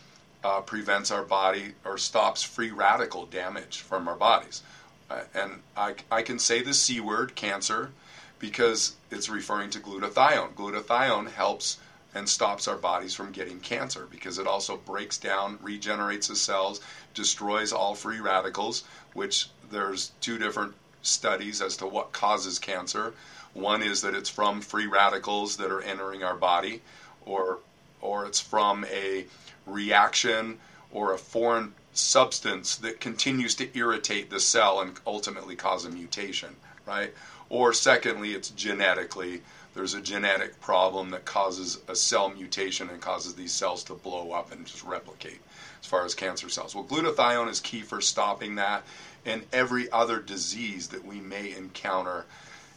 uh, 0.47 0.61
prevents 0.61 1.11
our 1.11 1.23
body 1.23 1.73
or 1.83 1.97
stops 1.97 2.41
free 2.41 2.71
radical 2.71 3.25
damage 3.25 3.81
from 3.81 4.07
our 4.07 4.15
bodies. 4.15 4.63
Uh, 5.09 5.19
and 5.33 5.51
I, 5.75 5.95
I 6.09 6.21
can 6.21 6.39
say 6.39 6.61
the 6.61 6.73
C 6.73 7.01
word, 7.01 7.35
cancer, 7.35 7.91
because 8.39 8.95
it's 9.11 9.27
referring 9.27 9.71
to 9.71 9.81
glutathione. 9.81 10.53
Glutathione 10.53 11.31
helps 11.31 11.79
and 12.15 12.29
stops 12.29 12.65
our 12.65 12.77
bodies 12.77 13.13
from 13.13 13.33
getting 13.33 13.59
cancer 13.59 14.07
because 14.09 14.37
it 14.37 14.47
also 14.47 14.77
breaks 14.77 15.17
down, 15.17 15.59
regenerates 15.61 16.29
the 16.29 16.35
cells, 16.37 16.79
destroys 17.13 17.73
all 17.73 17.93
free 17.93 18.21
radicals, 18.21 18.85
which 19.13 19.49
there's 19.69 20.11
two 20.21 20.37
different 20.37 20.73
studies 21.01 21.61
as 21.61 21.75
to 21.75 21.85
what 21.85 22.13
causes 22.13 22.57
cancer. 22.57 23.13
One 23.53 23.83
is 23.83 24.01
that 24.01 24.15
it's 24.15 24.29
from 24.29 24.61
free 24.61 24.87
radicals 24.87 25.57
that 25.57 25.71
are 25.71 25.81
entering 25.81 26.23
our 26.23 26.37
body, 26.37 26.81
or 27.25 27.59
or 27.99 28.25
it's 28.25 28.39
from 28.39 28.85
a 28.85 29.25
reaction 29.67 30.57
or 30.91 31.13
a 31.13 31.17
foreign 31.17 31.73
substance 31.93 32.75
that 32.77 32.99
continues 32.99 33.55
to 33.55 33.77
irritate 33.77 34.29
the 34.29 34.39
cell 34.39 34.81
and 34.81 34.99
ultimately 35.05 35.55
cause 35.55 35.85
a 35.85 35.89
mutation, 35.89 36.55
right? 36.85 37.13
Or 37.49 37.73
secondly, 37.73 38.33
it's 38.33 38.49
genetically. 38.49 39.41
There's 39.73 39.93
a 39.93 40.01
genetic 40.01 40.59
problem 40.59 41.11
that 41.11 41.25
causes 41.25 41.79
a 41.87 41.95
cell 41.95 42.29
mutation 42.29 42.89
and 42.89 42.99
causes 42.99 43.35
these 43.35 43.51
cells 43.51 43.83
to 43.85 43.93
blow 43.93 44.31
up 44.31 44.51
and 44.51 44.65
just 44.65 44.83
replicate 44.83 45.39
as 45.81 45.87
far 45.87 46.03
as 46.03 46.15
cancer 46.15 46.49
cells. 46.49 46.73
Well, 46.73 46.83
glutathione 46.83 47.49
is 47.49 47.59
key 47.59 47.81
for 47.81 48.01
stopping 48.01 48.55
that 48.55 48.83
and 49.25 49.43
every 49.53 49.91
other 49.91 50.19
disease 50.19 50.87
that 50.87 51.05
we 51.05 51.19
may 51.19 51.55
encounter 51.55 52.25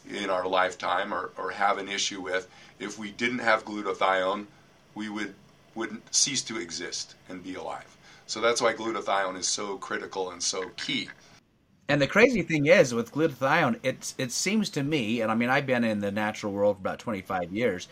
in 0.09 0.29
our 0.29 0.47
lifetime 0.47 1.13
or, 1.13 1.31
or 1.37 1.51
have 1.51 1.77
an 1.77 1.87
issue 1.87 2.21
with. 2.21 2.47
If 2.79 2.99
we 2.99 3.11
didn't 3.11 3.39
have 3.39 3.65
glutathione, 3.65 4.45
we 4.93 5.09
would 5.09 5.33
would 5.75 6.01
cease 6.11 6.41
to 6.43 6.59
exist 6.59 7.15
and 7.29 7.43
be 7.43 7.55
alive. 7.55 7.97
So 8.27 8.39
that's 8.39 8.61
why 8.61 8.73
glutathione 8.73 9.37
is 9.37 9.47
so 9.47 9.77
critical 9.77 10.31
and 10.31 10.41
so 10.41 10.69
key. 10.77 11.09
And 11.89 12.01
the 12.01 12.07
crazy 12.07 12.41
thing 12.43 12.67
is 12.67 12.93
with 12.93 13.11
glutathione, 13.11 13.79
it's 13.83 14.15
it 14.17 14.31
seems 14.31 14.69
to 14.69 14.83
me, 14.83 15.21
and 15.21 15.31
I 15.31 15.35
mean 15.35 15.49
I've 15.49 15.65
been 15.65 15.83
in 15.83 15.99
the 15.99 16.11
natural 16.11 16.53
world 16.53 16.77
for 16.77 16.81
about 16.81 16.99
25 16.99 17.51
years. 17.51 17.87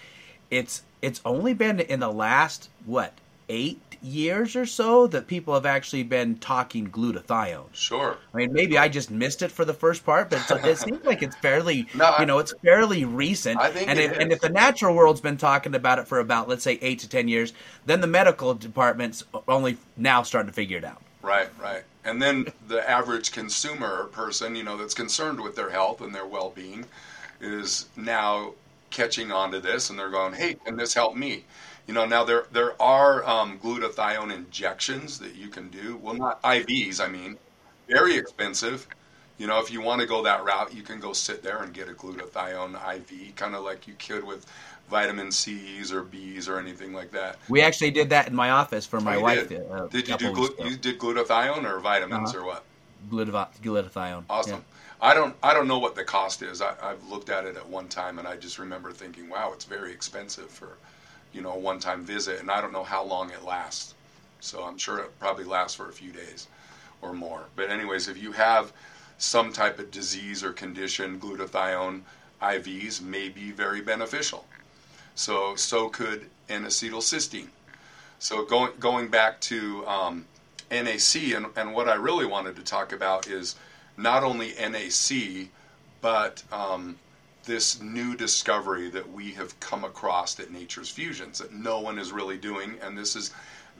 It's 0.49 0.83
it's 1.01 1.21
only 1.25 1.53
been 1.53 1.79
in 1.79 1.99
the 1.99 2.11
last 2.11 2.69
what 2.85 3.13
eight 3.49 3.81
years 4.01 4.55
or 4.55 4.65
so 4.65 5.07
that 5.07 5.27
people 5.27 5.53
have 5.53 5.65
actually 5.65 6.03
been 6.03 6.35
talking 6.37 6.89
glutathione. 6.89 7.67
Sure. 7.73 8.17
I 8.33 8.37
mean, 8.37 8.53
maybe 8.53 8.77
I 8.77 8.87
just 8.87 9.11
missed 9.11 9.41
it 9.41 9.51
for 9.51 9.65
the 9.65 9.73
first 9.73 10.05
part, 10.05 10.29
but 10.29 10.49
it 10.65 10.77
seems 10.77 11.03
like 11.05 11.21
it's 11.21 11.35
fairly, 11.37 11.87
no, 11.95 12.15
you 12.19 12.25
know, 12.25 12.39
it's 12.39 12.53
fairly 12.63 13.05
recent. 13.05 13.59
I 13.59 13.69
think 13.71 13.89
and 13.89 13.99
if, 13.99 14.17
and 14.17 14.31
if 14.31 14.41
the 14.41 14.49
natural 14.49 14.95
world's 14.95 15.21
been 15.21 15.37
talking 15.37 15.75
about 15.75 15.99
it 15.99 16.07
for 16.07 16.19
about, 16.19 16.47
let's 16.47 16.63
say, 16.63 16.79
eight 16.81 16.99
to 16.99 17.09
ten 17.09 17.27
years, 17.27 17.53
then 17.85 18.01
the 18.01 18.07
medical 18.07 18.53
department's 18.53 19.23
only 19.47 19.77
now 19.97 20.23
starting 20.23 20.49
to 20.49 20.53
figure 20.53 20.77
it 20.77 20.85
out. 20.85 21.01
Right, 21.21 21.49
right. 21.61 21.83
And 22.05 22.21
then 22.21 22.47
the 22.67 22.87
average 22.89 23.31
consumer 23.31 24.05
person, 24.05 24.55
you 24.55 24.63
know, 24.63 24.77
that's 24.77 24.93
concerned 24.93 25.39
with 25.39 25.55
their 25.55 25.69
health 25.69 26.01
and 26.01 26.15
their 26.15 26.25
well-being, 26.25 26.85
is 27.41 27.87
now 27.95 28.53
catching 28.89 29.31
on 29.31 29.51
to 29.51 29.59
this, 29.59 29.89
and 29.89 29.99
they're 29.99 30.09
going, 30.09 30.33
"Hey, 30.33 30.55
can 30.55 30.77
this 30.77 30.93
help 30.93 31.15
me?" 31.15 31.45
You 31.89 31.95
know, 31.95 32.05
now 32.05 32.23
there 32.23 32.45
there 32.51 32.79
are 32.79 33.27
um, 33.27 33.57
glutathione 33.57 34.31
injections 34.31 35.17
that 35.17 35.33
you 35.33 35.47
can 35.47 35.69
do. 35.69 35.97
Well, 35.97 36.13
not 36.13 36.39
IVs. 36.43 37.03
I 37.03 37.07
mean, 37.07 37.35
very 37.87 38.15
expensive. 38.15 38.87
You 39.39 39.47
know, 39.47 39.59
if 39.59 39.71
you 39.71 39.81
want 39.81 39.99
to 40.01 40.05
go 40.05 40.21
that 40.21 40.43
route, 40.43 40.71
you 40.71 40.83
can 40.83 40.99
go 40.99 41.13
sit 41.13 41.41
there 41.41 41.63
and 41.63 41.73
get 41.73 41.89
a 41.89 41.93
glutathione 41.93 42.75
IV, 42.75 43.35
kind 43.35 43.55
of 43.55 43.63
like 43.63 43.87
you 43.87 43.95
could 43.97 44.23
with 44.23 44.45
vitamin 44.87 45.31
C's 45.31 45.91
or 45.91 46.03
B's 46.03 46.47
or 46.47 46.59
anything 46.59 46.93
like 46.93 47.09
that. 47.09 47.39
We 47.49 47.63
actually 47.63 47.89
did 47.89 48.11
that 48.11 48.27
in 48.27 48.35
my 48.35 48.51
office 48.51 48.85
for 48.85 49.01
my 49.01 49.15
oh, 49.15 49.21
wife. 49.21 49.49
Did, 49.49 49.71
uh, 49.71 49.87
did 49.87 50.07
you 50.07 50.17
do 50.17 50.31
glu- 50.31 50.55
you 50.59 50.77
did 50.77 50.99
glutathione 50.99 51.67
or 51.67 51.79
vitamins 51.79 52.35
uh-huh. 52.35 52.39
or 52.39 52.45
what? 52.45 52.65
glutathione. 53.09 54.25
Awesome. 54.29 54.51
Yeah. 54.51 55.09
I 55.09 55.15
don't 55.15 55.35
I 55.41 55.55
don't 55.55 55.67
know 55.67 55.79
what 55.79 55.95
the 55.95 56.03
cost 56.03 56.43
is. 56.43 56.61
I, 56.61 56.75
I've 56.83 57.03
looked 57.09 57.31
at 57.31 57.45
it 57.45 57.57
at 57.57 57.67
one 57.67 57.87
time 57.87 58.19
and 58.19 58.27
I 58.27 58.35
just 58.35 58.59
remember 58.59 58.91
thinking, 58.91 59.27
wow, 59.27 59.53
it's 59.53 59.65
very 59.65 59.91
expensive 59.91 60.51
for 60.51 60.77
you 61.33 61.41
know, 61.41 61.53
a 61.53 61.59
one-time 61.59 62.03
visit, 62.03 62.39
and 62.39 62.49
I 62.49 62.61
don't 62.61 62.73
know 62.73 62.83
how 62.83 63.03
long 63.03 63.29
it 63.31 63.43
lasts. 63.43 63.93
So 64.39 64.63
I'm 64.63 64.77
sure 64.77 64.99
it 64.99 65.19
probably 65.19 65.43
lasts 65.43 65.75
for 65.75 65.89
a 65.89 65.93
few 65.93 66.11
days 66.11 66.47
or 67.01 67.13
more. 67.13 67.45
But 67.55 67.69
anyways, 67.69 68.07
if 68.07 68.21
you 68.21 68.31
have 68.31 68.71
some 69.17 69.51
type 69.51 69.79
of 69.79 69.91
disease 69.91 70.43
or 70.43 70.53
condition, 70.53 71.19
glutathione 71.19 72.01
IVs 72.41 73.01
may 73.01 73.29
be 73.29 73.51
very 73.51 73.81
beneficial. 73.81 74.45
So 75.15 75.55
so 75.55 75.89
could 75.89 76.29
N-acetylcysteine. 76.47 77.49
So 78.19 78.45
going 78.45 78.71
going 78.79 79.09
back 79.09 79.39
to 79.41 79.85
um, 79.87 80.25
NAC, 80.71 81.15
and, 81.35 81.47
and 81.55 81.73
what 81.73 81.89
I 81.89 81.95
really 81.95 82.25
wanted 82.25 82.55
to 82.55 82.63
talk 82.63 82.91
about 82.91 83.27
is 83.27 83.55
not 83.97 84.23
only 84.23 84.53
NAC, 84.53 85.49
but 86.01 86.43
um, 86.51 86.97
this 87.45 87.81
new 87.81 88.15
discovery 88.15 88.89
that 88.89 89.11
we 89.11 89.31
have 89.31 89.59
come 89.59 89.83
across 89.83 90.39
at 90.39 90.51
Nature's 90.51 90.89
Fusions 90.89 91.39
that 91.39 91.53
no 91.53 91.79
one 91.79 91.97
is 91.97 92.11
really 92.11 92.37
doing, 92.37 92.77
and 92.81 92.97
this 92.97 93.15
is 93.15 93.31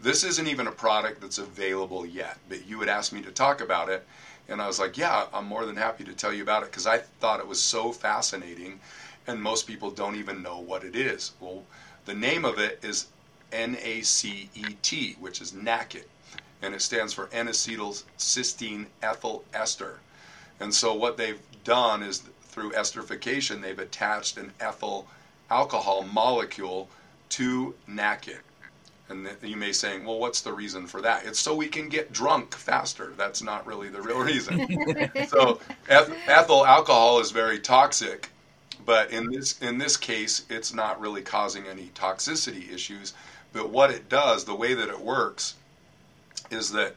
this 0.02 0.24
isn't 0.24 0.48
even 0.48 0.68
a 0.68 0.72
product 0.72 1.20
that's 1.22 1.40
available 1.40 2.06
yet. 2.06 2.38
But 2.48 2.66
you 2.66 2.80
had 2.80 2.90
asked 2.90 3.12
me 3.12 3.22
to 3.22 3.32
talk 3.32 3.60
about 3.60 3.90
it, 3.90 4.08
and 4.48 4.62
I 4.62 4.68
was 4.68 4.80
like, 4.80 4.98
yeah, 4.98 5.26
I'm 5.34 5.46
more 5.46 5.66
than 5.66 5.76
happy 5.76 6.04
to 6.06 6.14
tell 6.14 6.34
you 6.34 6.42
about 6.42 6.64
it 6.64 6.72
because 6.72 6.88
I 6.88 7.00
thought 7.00 7.40
it 7.40 7.48
was 7.48 7.62
so 7.62 7.92
fascinating, 7.92 8.80
and 9.28 9.42
most 9.42 9.68
people 9.68 9.92
don't 9.92 10.16
even 10.16 10.42
know 10.42 10.60
what 10.60 10.84
it 10.84 10.96
is. 10.96 11.34
Well, 11.40 11.64
the 12.06 12.14
name 12.14 12.46
of 12.46 12.60
it 12.60 12.80
is 12.82 13.08
NACET, 13.52 15.20
which 15.20 15.42
is 15.42 15.52
NACET, 15.52 16.06
and 16.62 16.74
it 16.74 16.82
stands 16.82 17.14
for 17.14 17.30
N-acetylcysteine 17.32 18.88
ethyl 19.02 19.44
ester. 19.54 20.00
And 20.60 20.74
so 20.74 20.94
what 20.94 21.18
they've 21.18 21.42
done 21.64 22.04
is 22.04 22.24
through 22.50 22.72
esterification, 22.72 23.62
they've 23.62 23.80
attached 23.80 24.38
an 24.38 24.52
ethyl 24.60 25.08
alcohol 25.50 26.04
molecule 26.04 26.90
to 27.30 27.76
NACET. 27.88 28.40
And 29.10 29.28
you 29.42 29.56
may 29.56 29.72
saying, 29.72 30.06
well, 30.06 30.20
what's 30.20 30.42
the 30.42 30.54
reason 30.54 30.86
for 30.86 31.02
that? 31.02 31.26
It's 31.26 31.40
so 31.40 31.56
we 31.56 31.68
can 31.68 31.90
get 31.90 32.14
drunk 32.14 32.54
faster. 32.54 33.14
That's 33.18 33.42
not 33.42 33.66
really 33.66 33.90
the 33.90 34.02
real 34.02 34.20
reason. 34.20 34.68
so 35.28 35.60
ethyl 35.88 36.66
alcohol 36.66 37.20
is 37.20 37.32
very 37.32 37.60
toxic, 37.60 38.30
but 38.86 39.10
in 39.10 39.32
this 39.32 39.60
in 39.62 39.80
this 39.80 39.98
case, 39.98 40.46
it's 40.50 40.76
not 40.76 41.00
really 41.02 41.24
causing 41.24 41.66
any 41.66 41.88
toxicity 41.96 42.72
issues. 42.72 43.14
But 43.52 43.72
what 43.72 43.90
it 43.90 44.10
does, 44.10 44.46
the 44.46 44.54
way 44.54 44.76
that 44.76 44.90
it 44.90 45.00
works, 45.00 45.56
is 46.52 46.72
that 46.74 46.96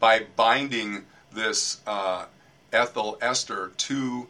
by 0.00 0.26
binding 0.34 1.04
this 1.32 1.80
uh, 1.86 2.26
ethyl 2.72 3.18
ester 3.20 3.70
to 3.76 4.26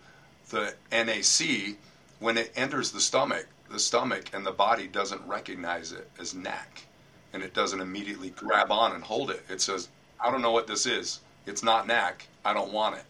the 0.53 0.75
NAC, 0.93 1.77
when 2.21 2.39
it 2.39 2.53
enters 2.55 2.93
the 2.93 3.01
stomach, 3.01 3.47
the 3.71 3.81
stomach 3.81 4.31
and 4.33 4.47
the 4.47 4.53
body 4.53 4.87
doesn't 4.87 5.27
recognize 5.27 5.93
it 5.93 6.09
as 6.21 6.35
NAC. 6.35 6.87
And 7.33 7.43
it 7.43 7.55
doesn't 7.55 7.81
immediately 7.81 8.31
grab 8.31 8.71
on 8.71 8.93
and 8.93 9.03
hold 9.03 9.31
it. 9.31 9.43
It 9.49 9.61
says, 9.61 9.89
I 10.21 10.31
don't 10.31 10.43
know 10.43 10.53
what 10.53 10.67
this 10.67 10.87
is. 10.87 11.21
It's 11.47 11.63
not 11.63 11.87
NAC. 11.87 12.29
I 12.45 12.53
don't 12.53 12.73
want 12.73 12.97
it. 12.97 13.05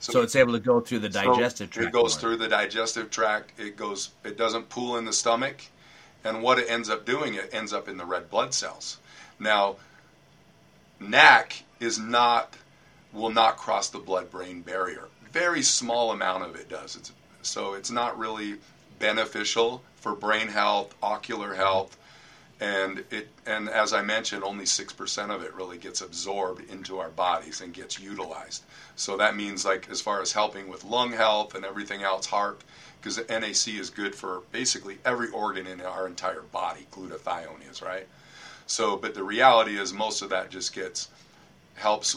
So, 0.00 0.12
so 0.12 0.20
it's 0.20 0.36
able 0.36 0.52
to 0.52 0.60
go 0.60 0.80
through 0.80 0.98
the 0.98 1.08
digestive 1.08 1.68
so 1.68 1.80
tract. 1.80 1.88
It 1.88 1.92
goes 1.92 2.14
more. 2.14 2.20
through 2.20 2.36
the 2.36 2.48
digestive 2.48 3.10
tract. 3.10 3.58
It 3.58 3.76
goes. 3.76 4.10
It 4.22 4.36
doesn't 4.36 4.68
pool 4.68 4.98
in 4.98 5.06
the 5.06 5.14
stomach, 5.14 5.62
and 6.24 6.42
what 6.42 6.58
it 6.58 6.68
ends 6.68 6.90
up 6.90 7.06
doing, 7.06 7.34
it 7.34 7.48
ends 7.54 7.72
up 7.72 7.88
in 7.88 7.96
the 7.96 8.04
red 8.04 8.28
blood 8.28 8.52
cells. 8.52 8.98
Now, 9.40 9.76
NAC 11.00 11.62
is 11.80 11.98
not 11.98 12.54
will 13.14 13.30
not 13.30 13.56
cross 13.56 13.88
the 13.88 13.98
blood-brain 13.98 14.60
barrier 14.60 15.08
very 15.34 15.62
small 15.62 16.12
amount 16.12 16.44
of 16.44 16.54
it 16.54 16.68
does. 16.68 16.94
It's, 16.94 17.12
so 17.42 17.74
it's 17.74 17.90
not 17.90 18.16
really 18.16 18.54
beneficial 19.00 19.82
for 19.96 20.14
brain 20.14 20.46
health, 20.46 20.94
ocular 21.02 21.54
health, 21.54 21.96
and 22.60 23.04
it 23.10 23.28
and 23.44 23.68
as 23.68 23.92
I 23.92 24.00
mentioned, 24.00 24.44
only 24.44 24.64
six 24.64 24.92
percent 24.92 25.32
of 25.32 25.42
it 25.42 25.52
really 25.52 25.76
gets 25.76 26.00
absorbed 26.00 26.70
into 26.70 27.00
our 27.00 27.08
bodies 27.10 27.60
and 27.60 27.74
gets 27.74 27.98
utilized. 27.98 28.62
So 28.94 29.16
that 29.16 29.34
means 29.34 29.64
like 29.64 29.90
as 29.90 30.00
far 30.00 30.22
as 30.22 30.32
helping 30.32 30.68
with 30.68 30.84
lung 30.84 31.12
health 31.12 31.56
and 31.56 31.64
everything 31.64 32.02
else, 32.02 32.26
heart, 32.26 32.62
because 33.00 33.18
NAC 33.28 33.74
is 33.74 33.90
good 33.90 34.14
for 34.14 34.42
basically 34.52 34.98
every 35.04 35.30
organ 35.30 35.66
in 35.66 35.80
our 35.80 36.06
entire 36.06 36.42
body. 36.42 36.86
Glutathione 36.92 37.68
is 37.68 37.82
right. 37.82 38.06
So, 38.66 38.96
but 38.96 39.14
the 39.14 39.24
reality 39.24 39.76
is 39.76 39.92
most 39.92 40.22
of 40.22 40.30
that 40.30 40.50
just 40.50 40.72
gets 40.72 41.08
helps 41.74 42.16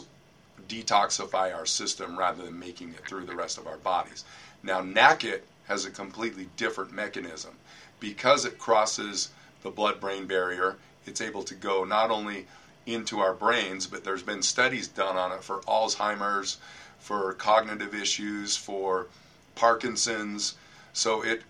detoxify 0.68 1.54
our 1.56 1.66
system 1.66 2.18
rather 2.18 2.44
than 2.44 2.60
making 2.60 2.90
it 2.90 3.06
through 3.08 3.26
the 3.26 3.36
rest 3.36 3.58
of 3.58 3.68
our 3.68 3.78
bodies. 3.78 4.26
Now, 4.64 4.82
NACET 4.82 5.42
has 5.68 5.86
a 5.86 5.92
completely 5.92 6.50
different 6.58 6.92
mechanism. 6.92 7.56
Because 8.00 8.46
it 8.46 8.60
crosses 8.60 9.30
the 9.64 9.70
blood 9.70 10.00
brain 10.00 10.28
barrier, 10.28 10.78
it's 11.06 11.22
able 11.22 11.44
to 11.44 11.56
go 11.56 11.84
not 11.84 12.12
only 12.12 12.48
into 12.86 13.20
our 13.20 13.34
brains, 13.34 13.88
but 13.88 14.04
there's 14.04 14.24
been 14.24 14.42
studies 14.42 14.88
done 14.88 15.18
on 15.18 15.32
it 15.32 15.44
for 15.44 15.60
Alzheimer's, 15.62 16.58
for 17.00 17.34
cognitive 17.34 17.94
issues, 17.94 18.56
for 18.56 19.08
Parkinson's. 19.56 20.56
So 20.94 21.22
it 21.24 21.42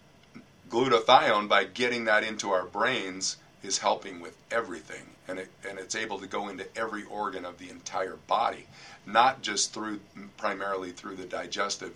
glutathione 0.69 1.47
by 1.47 1.63
getting 1.63 2.05
that 2.05 2.23
into 2.23 2.51
our 2.51 2.65
brains 2.65 3.37
is 3.63 3.77
helping 3.77 4.19
with 4.19 4.35
everything 4.51 5.16
and 5.27 5.39
it 5.39 5.49
and 5.67 5.77
it's 5.77 5.95
able 5.95 6.19
to 6.19 6.27
go 6.27 6.49
into 6.49 6.65
every 6.77 7.03
organ 7.05 7.45
of 7.45 7.57
the 7.57 7.69
entire 7.69 8.17
body 8.27 8.65
not 9.05 9.41
just 9.41 9.73
through 9.73 9.99
primarily 10.37 10.91
through 10.91 11.15
the 11.15 11.25
digestive 11.25 11.95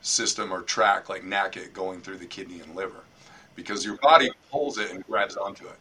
system 0.00 0.52
or 0.52 0.62
tract 0.62 1.08
like 1.08 1.22
NACET 1.22 1.72
going 1.72 2.00
through 2.00 2.18
the 2.18 2.26
kidney 2.26 2.60
and 2.60 2.74
liver 2.74 3.02
because 3.54 3.84
your 3.84 3.96
body 3.96 4.30
pulls 4.50 4.78
it 4.78 4.92
and 4.92 5.04
grabs 5.04 5.36
onto 5.36 5.66
it. 5.66 5.76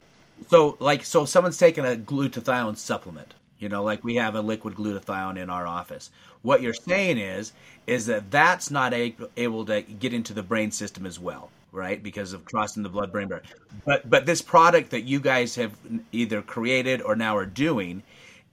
So 0.50 0.77
like 0.79 1.06
so 1.06 1.25
someone's 1.25 1.58
taking 1.58 1.86
a 1.86 1.96
glutathione 1.96 2.77
supplement 2.77 3.34
you 3.60 3.70
know 3.70 3.84
like 3.84 4.03
we 4.03 4.15
have 4.15 4.36
a 4.36 4.41
liquid 4.41 4.75
glutathione 4.75 5.38
in 5.38 5.50
our 5.50 5.67
office 5.67 6.12
what 6.41 6.62
you're 6.62 6.74
saying 6.74 7.17
is 7.17 7.53
is 7.86 8.06
that 8.06 8.29
that's 8.32 8.70
not 8.70 8.94
able 8.94 9.65
to 9.65 9.82
get 9.82 10.13
into 10.13 10.34
the 10.34 10.44
brain 10.44 10.72
system 10.72 11.06
as 11.06 11.20
well 11.20 11.50
right? 11.72 12.02
Because 12.02 12.34
of 12.34 12.46
crossing 12.46 12.84
the 12.84 12.90
blood-brain 12.90 13.28
barrier. 13.28 13.44
But 13.86 14.10
but 14.10 14.26
this 14.26 14.42
product 14.42 14.92
that 14.92 15.02
you 15.02 15.20
guys 15.20 15.56
have 15.56 15.76
either 16.12 16.42
created 16.42 17.02
or 17.02 17.16
now 17.16 17.36
are 17.38 17.46
doing, 17.46 18.04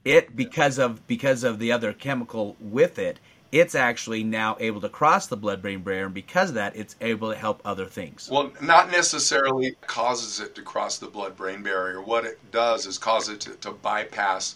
it 0.03 0.35
because 0.35 0.77
of 0.77 1.05
because 1.07 1.43
of 1.43 1.59
the 1.59 1.71
other 1.71 1.93
chemical 1.93 2.55
with 2.59 2.99
it, 2.99 3.19
it's 3.51 3.75
actually 3.75 4.23
now 4.23 4.57
able 4.59 4.81
to 4.81 4.89
cross 4.89 5.27
the 5.27 5.37
blood-brain 5.37 5.81
barrier, 5.81 6.05
and 6.05 6.13
because 6.13 6.49
of 6.49 6.55
that, 6.55 6.75
it's 6.75 6.95
able 6.99 7.31
to 7.31 7.37
help 7.37 7.61
other 7.63 7.85
things. 7.85 8.29
Well, 8.29 8.51
not 8.61 8.91
necessarily 8.91 9.75
causes 9.87 10.39
it 10.39 10.55
to 10.55 10.61
cross 10.61 10.97
the 10.97 11.07
blood-brain 11.07 11.63
barrier. 11.63 12.01
What 12.01 12.25
it 12.25 12.39
does 12.51 12.85
is 12.85 12.97
cause 12.97 13.29
it 13.29 13.39
to, 13.41 13.51
to 13.55 13.71
bypass 13.71 14.55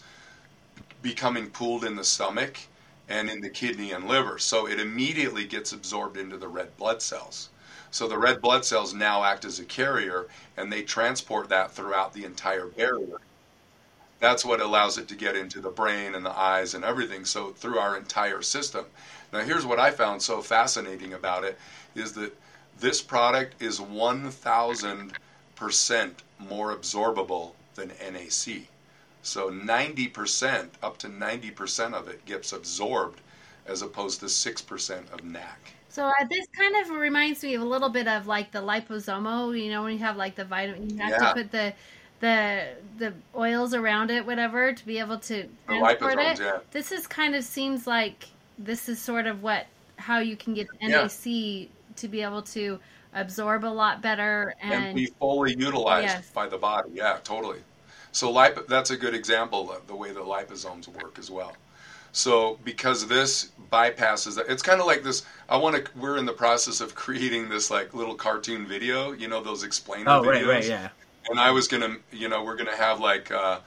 becoming 1.02 1.48
pooled 1.48 1.84
in 1.84 1.96
the 1.96 2.04
stomach 2.04 2.58
and 3.08 3.30
in 3.30 3.40
the 3.40 3.48
kidney 3.48 3.92
and 3.92 4.06
liver. 4.06 4.38
So 4.38 4.68
it 4.68 4.78
immediately 4.78 5.44
gets 5.44 5.72
absorbed 5.72 6.16
into 6.16 6.36
the 6.36 6.48
red 6.48 6.76
blood 6.76 7.00
cells. 7.00 7.48
So 7.92 8.06
the 8.06 8.18
red 8.18 8.40
blood 8.40 8.64
cells 8.64 8.94
now 8.94 9.24
act 9.24 9.44
as 9.44 9.58
a 9.58 9.64
carrier 9.64 10.28
and 10.56 10.72
they 10.72 10.82
transport 10.82 11.48
that 11.48 11.72
throughout 11.72 12.12
the 12.12 12.24
entire 12.24 12.66
barrier. 12.66 13.20
That's 14.20 14.44
what 14.44 14.60
allows 14.60 14.98
it 14.98 15.08
to 15.08 15.16
get 15.16 15.34
into 15.34 15.60
the 15.60 15.70
brain 15.70 16.14
and 16.14 16.24
the 16.24 16.38
eyes 16.38 16.74
and 16.74 16.84
everything. 16.84 17.24
So 17.24 17.50
through 17.50 17.78
our 17.78 17.96
entire 17.96 18.42
system. 18.42 18.84
Now 19.32 19.40
here's 19.40 19.66
what 19.66 19.80
I 19.80 19.90
found 19.90 20.22
so 20.22 20.40
fascinating 20.42 21.14
about 21.14 21.44
it 21.44 21.58
is 21.94 22.12
that 22.12 22.36
this 22.78 23.02
product 23.02 23.60
is 23.60 23.80
1000% 23.80 25.12
more 26.38 26.76
absorbable 26.76 27.52
than 27.74 27.88
NAC. 27.88 28.68
So 29.22 29.50
90%, 29.50 30.68
up 30.82 30.96
to 30.98 31.08
90% 31.08 31.94
of 31.94 32.08
it 32.08 32.24
gets 32.24 32.52
absorbed 32.52 33.20
as 33.66 33.82
opposed 33.82 34.20
to 34.20 34.26
6% 34.26 35.12
of 35.12 35.24
NAC. 35.24 35.74
So 35.90 36.06
uh, 36.06 36.12
this 36.30 36.46
kind 36.56 36.76
of 36.76 36.90
reminds 36.90 37.42
me 37.42 37.54
of 37.54 37.62
a 37.62 37.64
little 37.64 37.88
bit 37.88 38.06
of 38.06 38.26
like 38.26 38.52
the 38.52 38.60
liposomal. 38.60 39.60
You 39.60 39.70
know, 39.70 39.82
when 39.82 39.92
you 39.92 39.98
have 39.98 40.16
like 40.16 40.36
the 40.36 40.44
vitamin, 40.44 40.88
you 40.88 40.98
have 40.98 41.10
yeah. 41.10 41.18
to 41.18 41.34
put 41.34 41.50
the 41.50 41.72
the 42.20 42.68
the 42.98 43.12
oils 43.36 43.74
around 43.74 44.10
it, 44.10 44.24
whatever, 44.24 44.72
to 44.72 44.86
be 44.86 44.98
able 44.98 45.18
to 45.18 45.48
transport 45.66 46.18
it. 46.18 46.38
Yeah. 46.38 46.58
This 46.70 46.92
is 46.92 47.06
kind 47.06 47.34
of 47.34 47.42
seems 47.42 47.86
like 47.86 48.26
this 48.58 48.88
is 48.88 49.00
sort 49.00 49.26
of 49.26 49.42
what 49.42 49.66
how 49.96 50.20
you 50.20 50.36
can 50.36 50.54
get 50.54 50.68
NAC 50.80 51.20
yeah. 51.24 51.66
to 51.96 52.08
be 52.08 52.22
able 52.22 52.42
to 52.42 52.78
absorb 53.12 53.64
a 53.64 53.66
lot 53.66 54.00
better 54.00 54.54
and, 54.62 54.72
and 54.72 54.94
be 54.94 55.06
fully 55.06 55.56
utilized 55.56 56.06
yes. 56.06 56.30
by 56.30 56.46
the 56.46 56.56
body. 56.56 56.90
Yeah, 56.94 57.18
totally. 57.24 57.58
So 58.12 58.30
lip- 58.30 58.68
that's 58.68 58.90
a 58.90 58.96
good 58.96 59.14
example 59.14 59.72
of 59.72 59.86
the 59.86 59.96
way 59.96 60.12
the 60.12 60.20
liposomes 60.20 60.88
work 61.02 61.18
as 61.18 61.30
well. 61.30 61.56
So 62.12 62.58
because 62.64 63.06
this 63.06 63.52
bypasses 63.72 64.36
that, 64.36 64.46
it's 64.48 64.62
kind 64.62 64.80
of 64.80 64.86
like 64.86 65.02
this. 65.02 65.24
I 65.48 65.56
want 65.56 65.76
to. 65.76 65.98
We're 65.98 66.16
in 66.16 66.26
the 66.26 66.32
process 66.32 66.80
of 66.80 66.94
creating 66.94 67.48
this 67.48 67.70
like 67.70 67.94
little 67.94 68.14
cartoon 68.14 68.66
video. 68.66 69.12
You 69.12 69.28
know 69.28 69.42
those 69.42 69.62
explainer 69.62 70.10
oh, 70.10 70.22
videos. 70.22 70.26
right, 70.26 70.46
right, 70.46 70.66
yeah. 70.66 70.88
And 71.28 71.38
I 71.38 71.50
was 71.50 71.68
gonna, 71.68 71.96
you 72.12 72.28
know, 72.28 72.42
we're 72.42 72.56
gonna 72.56 72.76
have 72.76 73.00
like. 73.00 73.30
Uh, 73.30 73.60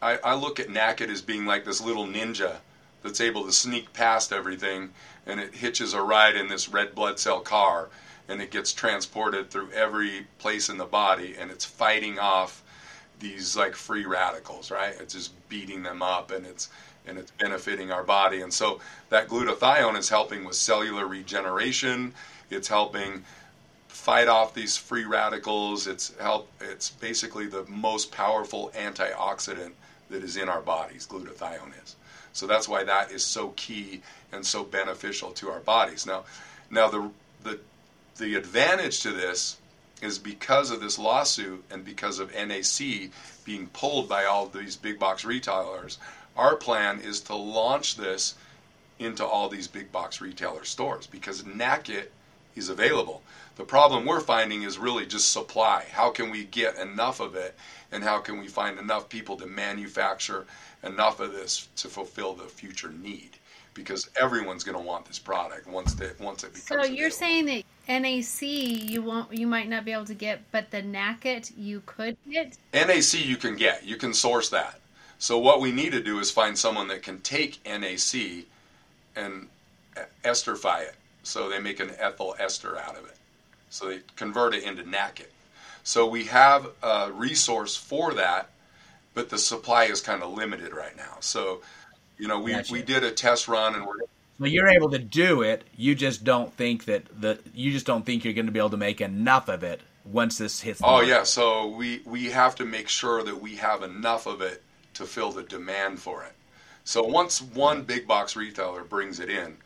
I, 0.00 0.18
I 0.18 0.34
look 0.34 0.60
at 0.60 0.68
NACET 0.68 1.08
as 1.08 1.22
being 1.22 1.44
like 1.44 1.64
this 1.64 1.80
little 1.80 2.06
ninja 2.06 2.56
that's 3.02 3.20
able 3.20 3.44
to 3.46 3.52
sneak 3.52 3.92
past 3.92 4.32
everything, 4.32 4.90
and 5.26 5.40
it 5.40 5.54
hitches 5.54 5.92
a 5.92 6.02
ride 6.02 6.36
in 6.36 6.48
this 6.48 6.68
red 6.68 6.94
blood 6.94 7.18
cell 7.18 7.40
car, 7.40 7.88
and 8.28 8.40
it 8.40 8.52
gets 8.52 8.72
transported 8.72 9.50
through 9.50 9.70
every 9.72 10.26
place 10.38 10.68
in 10.68 10.78
the 10.78 10.84
body, 10.84 11.34
and 11.38 11.50
it's 11.50 11.64
fighting 11.64 12.18
off 12.18 12.62
these 13.20 13.56
like 13.56 13.74
free 13.74 14.06
radicals, 14.06 14.70
right? 14.70 14.94
It's 15.00 15.14
just 15.14 15.48
beating 15.48 15.82
them 15.82 16.02
up, 16.02 16.30
and 16.30 16.46
it's 16.46 16.68
and 17.06 17.18
it's 17.18 17.30
benefiting 17.32 17.90
our 17.90 18.04
body. 18.04 18.42
And 18.42 18.52
so 18.52 18.80
that 19.08 19.28
glutathione 19.28 19.96
is 19.96 20.08
helping 20.08 20.44
with 20.44 20.56
cellular 20.56 21.06
regeneration. 21.06 22.12
It's 22.50 22.68
helping 22.68 23.24
fight 23.88 24.28
off 24.28 24.54
these 24.54 24.76
free 24.76 25.04
radicals. 25.04 25.86
It's 25.86 26.14
help. 26.18 26.48
It's 26.60 26.90
basically 26.90 27.46
the 27.46 27.64
most 27.68 28.12
powerful 28.12 28.70
antioxidant 28.74 29.72
that 30.10 30.22
is 30.22 30.36
in 30.36 30.48
our 30.48 30.60
bodies. 30.60 31.06
Glutathione 31.06 31.82
is. 31.82 31.96
So 32.32 32.46
that's 32.46 32.68
why 32.68 32.84
that 32.84 33.10
is 33.10 33.24
so 33.24 33.48
key 33.56 34.02
and 34.32 34.44
so 34.44 34.62
beneficial 34.62 35.30
to 35.32 35.50
our 35.50 35.60
bodies. 35.60 36.06
Now, 36.06 36.24
now 36.70 36.88
the 36.88 37.10
the 37.42 37.58
the 38.16 38.34
advantage 38.34 39.00
to 39.00 39.12
this 39.12 39.56
is 40.02 40.18
because 40.18 40.70
of 40.70 40.80
this 40.80 40.98
lawsuit 40.98 41.64
and 41.70 41.84
because 41.84 42.18
of 42.18 42.32
NAC 42.34 43.10
being 43.44 43.66
pulled 43.68 44.08
by 44.08 44.24
all 44.24 44.46
these 44.46 44.76
big 44.76 44.98
box 44.98 45.24
retailers, 45.24 45.98
our 46.36 46.56
plan 46.56 47.00
is 47.00 47.20
to 47.22 47.34
launch 47.34 47.96
this 47.96 48.34
into 48.98 49.24
all 49.24 49.48
these 49.48 49.68
big 49.68 49.90
box 49.92 50.20
retailer 50.20 50.64
stores 50.64 51.06
because 51.06 51.42
NACET 51.42 52.08
is 52.56 52.68
available. 52.68 53.22
The 53.56 53.64
problem 53.64 54.04
we're 54.04 54.20
finding 54.20 54.62
is 54.62 54.78
really 54.78 55.06
just 55.06 55.32
supply. 55.32 55.84
How 55.90 56.10
can 56.10 56.30
we 56.30 56.44
get 56.44 56.76
enough 56.76 57.20
of 57.20 57.34
it 57.34 57.56
and 57.92 58.04
how 58.04 58.18
can 58.18 58.38
we 58.38 58.48
find 58.48 58.78
enough 58.78 59.08
people 59.08 59.36
to 59.36 59.46
manufacture 59.46 60.46
enough 60.82 61.20
of 61.20 61.32
this 61.32 61.68
to 61.76 61.88
fulfill 61.88 62.34
the 62.34 62.44
future 62.44 62.90
need? 62.90 63.30
Because 63.74 64.10
everyone's 64.20 64.64
going 64.64 64.78
to 64.78 64.84
want 64.84 65.06
this 65.06 65.18
product 65.18 65.68
once 65.68 65.94
that 65.94 66.20
once 66.20 66.42
it 66.42 66.52
becomes. 66.52 66.66
So 66.66 66.74
you're 66.76 67.06
available. 67.06 67.10
saying 67.16 67.46
that 67.46 67.64
NAC 67.88 68.42
you 68.42 69.02
won't 69.02 69.32
you 69.32 69.46
might 69.46 69.68
not 69.68 69.84
be 69.84 69.92
able 69.92 70.04
to 70.04 70.14
get, 70.14 70.40
but 70.52 70.70
the 70.70 70.82
NACET 70.82 71.52
you 71.56 71.82
could 71.86 72.16
get. 72.30 72.56
NAC 72.74 73.24
you 73.24 73.36
can 73.36 73.56
get. 73.56 73.84
You 73.84 73.96
can 73.96 74.12
source 74.12 74.50
that. 74.50 74.80
So 75.18 75.38
what 75.38 75.60
we 75.60 75.72
need 75.72 75.92
to 75.92 76.02
do 76.02 76.20
is 76.20 76.30
find 76.30 76.56
someone 76.56 76.88
that 76.88 77.02
can 77.02 77.20
take 77.20 77.60
NAC 77.64 78.44
and 79.16 79.48
esterify 80.24 80.82
it. 80.82 80.94
So 81.22 81.48
they 81.48 81.58
make 81.58 81.80
an 81.80 81.90
ethyl 81.98 82.36
ester 82.38 82.78
out 82.78 82.96
of 82.96 83.04
it. 83.06 83.16
So 83.70 83.88
they 83.88 84.00
convert 84.16 84.54
it 84.54 84.62
into 84.64 84.82
NACET. 84.84 85.26
So 85.82 86.06
we 86.06 86.24
have 86.24 86.68
a 86.82 87.10
resource 87.12 87.74
for 87.74 88.14
that, 88.14 88.50
but 89.14 89.30
the 89.30 89.38
supply 89.38 89.84
is 89.84 90.00
kind 90.00 90.22
of 90.22 90.32
limited 90.34 90.72
right 90.72 90.96
now. 90.96 91.16
So, 91.20 91.62
you 92.18 92.28
know, 92.28 92.38
we, 92.38 92.52
gotcha. 92.52 92.72
we 92.72 92.82
did 92.82 93.04
a 93.04 93.10
test 93.10 93.48
run 93.48 93.74
and 93.74 93.86
we're 93.86 93.96
so 94.40 94.46
you're 94.46 94.68
able 94.68 94.90
to 94.90 94.98
do 94.98 95.42
it. 95.42 95.64
You 95.76 95.94
just 95.94 96.24
don't 96.24 96.52
think 96.52 96.84
that 96.84 97.04
the 97.20 97.38
you 97.54 97.72
just 97.72 97.86
don't 97.86 98.04
think 98.06 98.24
you're 98.24 98.34
going 98.34 98.46
to 98.46 98.52
be 98.52 98.58
able 98.58 98.70
to 98.70 98.76
make 98.76 99.00
enough 99.00 99.48
of 99.48 99.62
it 99.62 99.80
once 100.04 100.38
this 100.38 100.60
hits. 100.60 100.80
oh 100.82 100.92
market. 100.92 101.08
yeah, 101.08 101.22
so 101.24 101.66
we 101.66 102.02
we 102.04 102.26
have 102.26 102.54
to 102.56 102.64
make 102.64 102.88
sure 102.88 103.22
that 103.22 103.40
we 103.40 103.56
have 103.56 103.82
enough 103.82 104.26
of 104.26 104.40
it 104.40 104.62
to 104.94 105.04
fill 105.04 105.32
the 105.32 105.42
demand 105.42 105.98
for 105.98 106.24
it. 106.24 106.32
So 106.84 107.02
once 107.02 107.42
one 107.42 107.82
big 107.82 108.06
box 108.06 108.36
retailer 108.36 108.84
brings 108.84 109.20
it 109.20 109.28
in, 109.28 109.56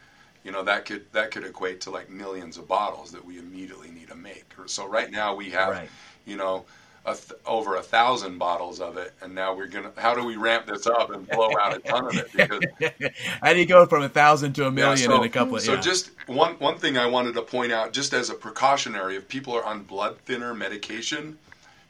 you 0.44 0.50
know 0.50 0.62
that 0.64 0.84
could 0.84 1.10
that 1.12 1.30
could 1.30 1.44
equate 1.44 1.80
to 1.82 1.90
like 1.90 2.10
millions 2.10 2.56
of 2.56 2.66
bottles 2.66 3.12
that 3.12 3.24
we 3.24 3.38
immediately 3.38 3.90
need 3.90 4.08
to 4.08 4.16
make. 4.16 4.44
So 4.66 4.86
right 4.86 5.10
now 5.10 5.34
we 5.34 5.50
have, 5.50 5.70
right. 5.70 5.88
you 6.24 6.36
know, 6.36 6.64
a 7.04 7.14
th- 7.14 7.40
over 7.46 7.76
a 7.76 7.82
thousand 7.82 8.38
bottles 8.38 8.80
of 8.80 8.96
it, 8.96 9.12
and 9.20 9.34
now 9.34 9.54
we're 9.54 9.66
gonna. 9.66 9.90
How 9.96 10.14
do 10.14 10.24
we 10.24 10.36
ramp 10.36 10.66
this 10.66 10.86
up 10.86 11.10
and 11.10 11.28
blow 11.28 11.50
out 11.60 11.76
a 11.76 11.80
ton 11.80 12.06
of 12.06 12.16
it? 12.16 12.32
Because 12.32 13.10
how 13.42 13.52
do 13.52 13.58
you 13.58 13.66
go 13.66 13.86
from 13.86 14.02
a 14.02 14.08
thousand 14.08 14.52
to 14.54 14.66
a 14.66 14.70
million 14.70 14.98
yeah, 14.98 15.16
so, 15.16 15.22
in 15.22 15.24
a 15.24 15.28
couple? 15.28 15.56
Of, 15.56 15.62
so 15.62 15.76
just 15.76 16.10
one 16.26 16.54
one 16.54 16.78
thing 16.78 16.96
I 16.96 17.06
wanted 17.06 17.34
to 17.34 17.42
point 17.42 17.72
out, 17.72 17.92
just 17.92 18.12
as 18.12 18.30
a 18.30 18.34
precautionary, 18.34 19.16
if 19.16 19.26
people 19.26 19.54
are 19.54 19.64
on 19.64 19.82
blood 19.82 20.18
thinner 20.24 20.54
medication, 20.54 21.38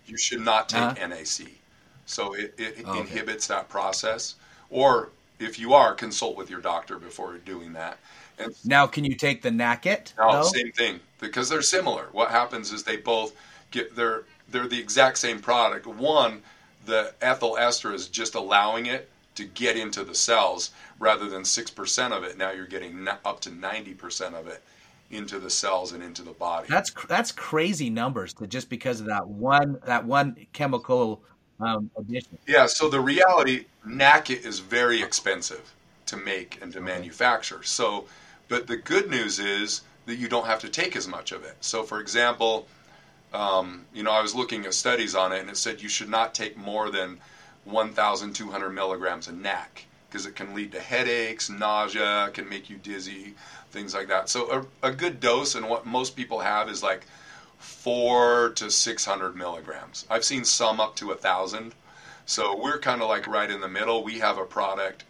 you 0.07 0.17
should 0.17 0.41
not 0.41 0.69
take 0.69 0.81
uh-huh. 0.81 1.07
NAC. 1.09 1.49
So 2.07 2.35
it, 2.35 2.55
it 2.59 2.87
okay. 2.87 3.01
inhibits 3.01 3.47
that 3.49 3.69
process. 3.69 4.37
Or 4.71 5.11
if 5.39 5.59
you 5.59 5.75
are, 5.75 5.95
consult 5.95 6.37
with 6.37 6.51
your 6.51 6.61
doctor 6.61 6.99
before 6.99 7.37
doing 7.39 7.75
that. 7.75 7.99
And 8.39 8.55
now, 8.65 8.87
can 8.87 9.05
you 9.05 9.15
take 9.15 9.43
the 9.43 9.51
NACET? 9.51 10.15
No, 10.17 10.33
though? 10.33 10.43
same 10.43 10.73
thing 10.73 11.01
because 11.21 11.49
they're 11.49 11.63
similar. 11.63 12.09
What 12.13 12.31
happens 12.31 12.73
is 12.73 12.83
they 12.83 12.97
both 12.97 13.35
get 13.71 13.95
they're 13.95 14.25
they're 14.53 14.69
the 14.69 14.79
exact 14.79 15.19
same 15.19 15.41
product. 15.41 15.87
One, 15.87 16.43
the 16.87 17.15
ethyl 17.21 17.57
ester 17.57 17.93
is 17.93 18.09
just 18.09 18.35
allowing 18.35 18.87
it 18.87 19.09
to 19.35 19.45
get 19.45 19.77
into 19.77 20.05
the 20.05 20.15
cells 20.15 20.71
rather 20.99 21.29
than 21.29 21.43
6% 21.43 22.13
of 22.13 22.23
it. 22.23 22.37
Now 22.37 22.51
you're 22.51 22.67
getting 22.67 23.09
up 23.09 23.41
to 23.41 23.51
90% 23.51 24.35
of 24.35 24.47
it 24.47 24.63
into 25.11 25.39
the 25.39 25.51
cells 25.51 25.93
and 25.93 26.03
into 26.03 26.23
the 26.23 26.33
body. 26.33 26.67
That's 26.69 26.91
that's 27.07 27.33
crazy 27.33 27.91
numbers 27.91 28.33
to 28.35 28.47
just 28.47 28.71
because 28.71 29.01
of 29.01 29.07
that 29.07 29.27
one 29.27 29.79
that 29.85 30.05
one 30.05 30.37
chemical 30.55 31.23
um, 31.61 31.91
addition. 31.97 32.39
Yeah. 32.47 32.67
So 32.67 32.89
the 32.89 33.01
reality, 33.01 33.67
NACET 33.87 34.45
is 34.45 34.59
very 34.59 35.03
expensive 35.03 35.75
to 36.07 36.17
make 36.17 36.59
and 36.63 36.73
to 36.73 36.81
manufacture. 36.81 37.63
So, 37.63 38.07
but 38.49 38.67
the 38.67 38.77
good 38.77 39.11
news 39.11 39.39
is 39.39 39.83
that 40.07 40.17
you 40.17 40.29
don't 40.29 40.47
have 40.47 40.61
to 40.61 40.69
take 40.69 40.97
as 40.97 41.07
much 41.07 41.31
of 41.33 41.45
it. 41.45 41.57
So, 41.61 41.83
for 41.83 42.01
example, 42.01 42.67
um, 43.33 43.87
you 43.95 44.03
know, 44.03 44.13
I 44.13 44.23
was 44.23 44.35
looking 44.35 44.67
at 44.67 44.75
studies 44.75 45.15
on 45.15 45.33
it, 45.33 45.41
and 45.41 45.51
it 45.51 45.57
said 45.57 45.83
you 45.83 45.89
should 45.89 46.09
not 46.09 46.35
take 46.35 46.57
more 46.57 46.91
than 46.91 47.19
1,200 47.65 48.71
milligrams 48.71 49.29
of 49.29 49.35
NAC 49.35 49.87
because 50.09 50.27
it 50.27 50.37
can 50.37 50.55
lead 50.55 50.73
to 50.73 50.81
headaches, 50.81 51.49
nausea, 51.49 52.31
can 52.35 52.49
make 52.49 52.69
you 52.69 52.77
dizzy, 52.77 53.35
things 53.71 53.95
like 53.95 54.09
that. 54.09 54.29
So, 54.29 54.67
a, 54.83 54.89
a 54.89 54.93
good 54.93 55.21
dose, 55.21 55.55
and 55.55 55.69
what 55.69 55.87
most 55.87 56.17
people 56.17 56.41
have 56.41 56.69
is 56.69 56.83
like 56.83 57.07
four 57.59 58.51
to 58.57 58.71
600 58.71 59.37
milligrams. 59.37 60.05
I've 60.11 60.25
seen 60.25 60.45
some 60.45 60.81
up 60.81 60.97
to 60.97 61.13
a 61.13 61.17
thousand. 61.17 61.75
So 62.27 62.57
we're 62.57 62.79
kind 62.79 63.03
of 63.03 63.09
like 63.09 63.27
right 63.27 63.51
in 63.51 63.61
the 63.61 63.69
middle. 63.69 64.03
We 64.03 64.19
have 64.19 64.39
a 64.39 64.45
product, 64.45 65.05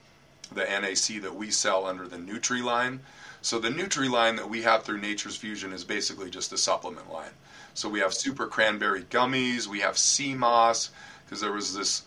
the 0.51 0.65
NAC, 0.65 1.23
that 1.23 1.35
we 1.35 1.51
sell 1.51 1.87
under 1.87 2.07
the 2.07 2.17
Nutri 2.17 2.63
line. 2.63 3.01
So 3.43 3.59
the 3.59 3.71
Nutri 3.71 4.09
line 4.09 4.37
that 4.37 4.49
we 4.49 4.63
have 4.63 4.85
through 4.85 5.01
Nature's 5.01 5.37
Fusion 5.37 5.73
is 5.73 5.85
basically 5.85 6.31
just 6.31 6.53
a 6.53 6.57
supplement 6.57 7.13
line. 7.13 7.33
So 7.75 7.89
we 7.89 8.01
have 8.01 8.15
super 8.15 8.47
cranberry 8.47 9.03
gummies, 9.03 9.67
we 9.67 9.81
have 9.81 9.99
sea 9.99 10.35
moss, 10.35 10.91
because 11.25 11.41
there 11.41 11.53
was 11.53 11.75
this 11.75 12.03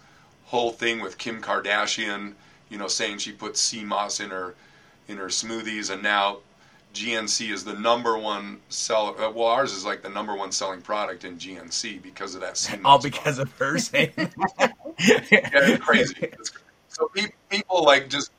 whole 0.45 0.71
thing 0.71 1.01
with 1.01 1.17
Kim 1.17 1.41
Kardashian, 1.41 2.33
you 2.69 2.77
know, 2.77 2.87
saying 2.87 3.17
she 3.17 3.31
put 3.31 3.57
sea 3.57 3.83
moss 3.83 4.19
in 4.19 4.29
her 4.29 4.55
in 5.07 5.17
her 5.17 5.27
smoothies, 5.27 5.91
and 5.91 6.01
now 6.01 6.37
GNC 6.93 7.51
is 7.51 7.63
the 7.65 7.73
number 7.73 8.17
one 8.17 8.61
seller. 8.69 9.19
Uh, 9.21 9.29
well, 9.29 9.47
ours 9.47 9.73
is 9.73 9.85
like 9.85 10.01
the 10.01 10.09
number 10.09 10.35
one 10.35 10.51
selling 10.51 10.81
product 10.81 11.25
in 11.25 11.37
GNC 11.37 12.01
because 12.01 12.33
of 12.35 12.41
that. 12.41 12.57
sea 12.57 12.77
All 12.85 12.99
because 12.99 13.35
product. 13.35 13.53
of 13.53 13.59
her 13.59 13.77
saying. 13.77 14.13
yeah, 14.17 14.69
it's 14.99 15.83
crazy. 15.83 16.15
It's 16.21 16.49
crazy. 16.49 16.63
So 16.87 17.11
people 17.49 17.83
like 17.83 18.07
just 18.09 18.31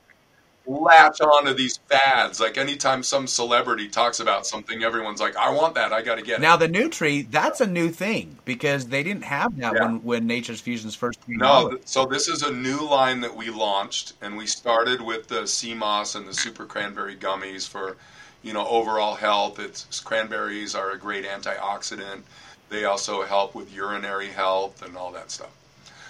latch 0.67 1.21
onto 1.21 1.53
these 1.53 1.77
fads. 1.77 2.39
Like 2.39 2.57
anytime 2.57 3.01
some 3.01 3.25
celebrity 3.25 3.87
talks 3.87 4.19
about 4.19 4.45
something, 4.45 4.83
everyone's 4.83 5.21
like, 5.21 5.35
"I 5.37 5.49
want 5.49 5.75
that. 5.75 5.93
I 5.93 6.01
got 6.01 6.15
to 6.15 6.21
get 6.21 6.39
it." 6.39 6.41
Now 6.41 6.57
the 6.57 6.67
Nutri, 6.67 7.29
that's 7.31 7.61
a 7.61 7.67
new 7.67 7.89
thing 7.89 8.37
because 8.45 8.87
they 8.87 9.03
didn't 9.03 9.23
have 9.23 9.55
that 9.57 9.73
yeah. 9.73 9.81
when 9.81 10.03
when 10.03 10.27
Nature's 10.27 10.61
Fusions 10.61 10.93
first 10.95 11.25
came 11.25 11.37
no, 11.37 11.71
out. 11.71 11.87
so 11.87 12.05
this 12.05 12.27
is 12.27 12.43
a 12.43 12.51
new 12.51 12.87
line 12.87 13.21
that 13.21 13.35
we 13.35 13.49
launched, 13.49 14.13
and 14.21 14.37
we 14.37 14.45
started 14.45 15.01
with 15.01 15.27
the 15.27 15.47
sea 15.47 15.73
moss 15.73 16.15
and 16.15 16.27
the 16.27 16.33
super 16.33 16.65
cranberry 16.65 17.15
gummies 17.15 17.67
for, 17.67 17.95
you 18.43 18.53
know, 18.53 18.67
overall 18.67 19.15
health. 19.15 19.59
It's 19.59 19.99
cranberries 20.01 20.75
are 20.75 20.91
a 20.91 20.97
great 20.97 21.25
antioxidant. 21.25 22.21
They 22.69 22.83
also 22.83 23.23
help 23.23 23.55
with 23.55 23.73
urinary 23.73 24.27
health 24.27 24.81
and 24.81 24.97
all 24.97 25.11
that 25.13 25.31
stuff. 25.31 25.51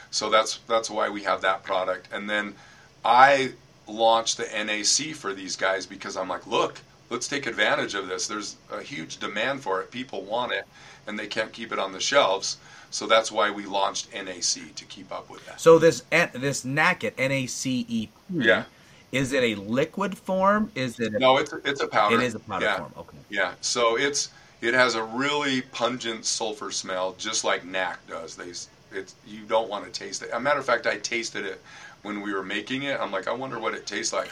So 0.09 0.29
that's 0.29 0.59
that's 0.67 0.89
why 0.89 1.09
we 1.09 1.23
have 1.23 1.41
that 1.41 1.63
product, 1.63 2.07
and 2.11 2.29
then 2.29 2.55
I 3.05 3.51
launch 3.87 4.35
the 4.35 4.43
NAC 4.43 5.15
for 5.15 5.33
these 5.33 5.55
guys 5.55 5.85
because 5.85 6.17
I'm 6.17 6.29
like, 6.29 6.45
look, 6.47 6.81
let's 7.09 7.27
take 7.27 7.47
advantage 7.47 7.95
of 7.95 8.07
this. 8.07 8.27
There's 8.27 8.57
a 8.71 8.81
huge 8.81 9.17
demand 9.17 9.61
for 9.61 9.81
it. 9.81 9.91
People 9.91 10.23
want 10.23 10.51
it, 10.51 10.65
and 11.07 11.17
they 11.17 11.27
can't 11.27 11.51
keep 11.51 11.71
it 11.71 11.79
on 11.79 11.91
the 11.91 11.99
shelves. 11.99 12.57
So 12.89 13.05
that's 13.05 13.31
why 13.31 13.51
we 13.51 13.65
launched 13.65 14.13
NAC 14.13 14.75
to 14.75 14.85
keep 14.85 15.11
up 15.11 15.29
with 15.29 15.45
that. 15.45 15.59
So 15.59 15.77
this 15.77 16.03
this 16.33 16.63
NACET 16.63 17.13
N 17.17 17.31
A 17.31 17.45
C 17.47 17.85
E. 17.89 18.09
Yeah. 18.33 18.63
Is 19.11 19.31
it 19.33 19.43
a 19.43 19.55
liquid 19.55 20.17
form? 20.17 20.71
Is 20.75 20.99
it? 20.99 21.13
A, 21.13 21.19
no, 21.19 21.37
it's 21.37 21.53
a, 21.53 21.61
it's 21.63 21.81
a 21.81 21.87
powder. 21.87 22.15
It 22.15 22.23
is 22.23 22.35
a 22.35 22.39
powder 22.39 22.65
yeah. 22.65 22.77
form. 22.77 22.93
Okay. 22.97 23.17
Yeah. 23.29 23.53
So 23.61 23.97
it's 23.97 24.29
it 24.61 24.73
has 24.73 24.95
a 24.95 25.03
really 25.03 25.61
pungent 25.61 26.25
sulfur 26.25 26.71
smell, 26.71 27.15
just 27.17 27.43
like 27.43 27.65
NAC 27.65 28.05
does. 28.07 28.35
They 28.35 28.51
it's 28.91 29.15
you 29.25 29.43
don't 29.43 29.69
want 29.69 29.85
to 29.85 29.91
taste 29.91 30.21
it. 30.21 30.29
As 30.29 30.35
a 30.35 30.39
matter 30.39 30.59
of 30.59 30.65
fact, 30.65 30.87
I 30.87 30.97
tasted 30.97 31.45
it 31.45 31.61
when 32.03 32.21
we 32.21 32.33
were 32.33 32.43
making 32.43 32.83
it. 32.83 32.99
I'm 32.99 33.11
like, 33.11 33.27
I 33.27 33.33
wonder 33.33 33.59
what 33.59 33.73
it 33.73 33.85
tastes 33.85 34.13
like. 34.13 34.31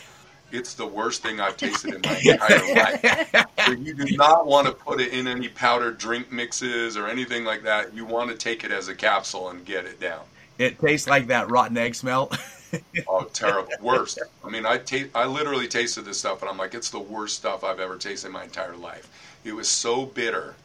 It's 0.52 0.74
the 0.74 0.86
worst 0.86 1.24
thing 1.24 1.40
I've 1.40 1.58
tasted 1.58 1.96
in 1.96 2.02
my 2.02 2.18
entire 2.24 2.76
life. 2.76 3.46
So 3.66 3.72
you 3.72 3.94
do 3.94 4.16
not 4.16 4.46
want 4.46 4.68
to 4.68 4.74
put 4.74 5.02
it 5.02 5.12
in 5.12 5.28
any 5.28 5.50
powdered 5.50 5.98
drink 5.98 6.32
mixes 6.32 6.98
or 6.98 7.08
anything 7.08 7.44
like 7.44 7.64
that. 7.64 7.94
You 7.94 8.06
want 8.06 8.30
to 8.30 8.38
take 8.38 8.64
it 8.64 8.72
as 8.72 8.88
a 8.88 8.96
capsule 8.96 9.50
and 9.50 9.66
get 9.66 9.86
it 9.86 10.00
down. 10.00 10.22
It 10.58 10.80
tastes 10.80 11.08
like 11.08 11.28
that 11.28 11.50
rotten 11.50 11.78
egg 11.78 11.96
smell. 11.96 12.32
oh, 13.08 13.24
terrible! 13.34 13.70
Worst. 13.82 14.20
I 14.44 14.50
mean, 14.50 14.66
I 14.66 14.78
ta- 14.78 15.10
I 15.14 15.26
literally 15.26 15.68
tasted 15.68 16.06
this 16.06 16.20
stuff, 16.20 16.42
and 16.42 16.50
I'm 16.50 16.58
like, 16.58 16.74
it's 16.74 16.90
the 16.90 17.00
worst 17.00 17.36
stuff 17.36 17.64
I've 17.64 17.80
ever 17.80 17.98
tasted 17.98 18.28
in 18.28 18.34
my 18.34 18.44
entire 18.44 18.76
life. 18.76 19.10
It 19.44 19.54
was 19.54 19.68
so 19.68 20.06
bitter. 20.06 20.56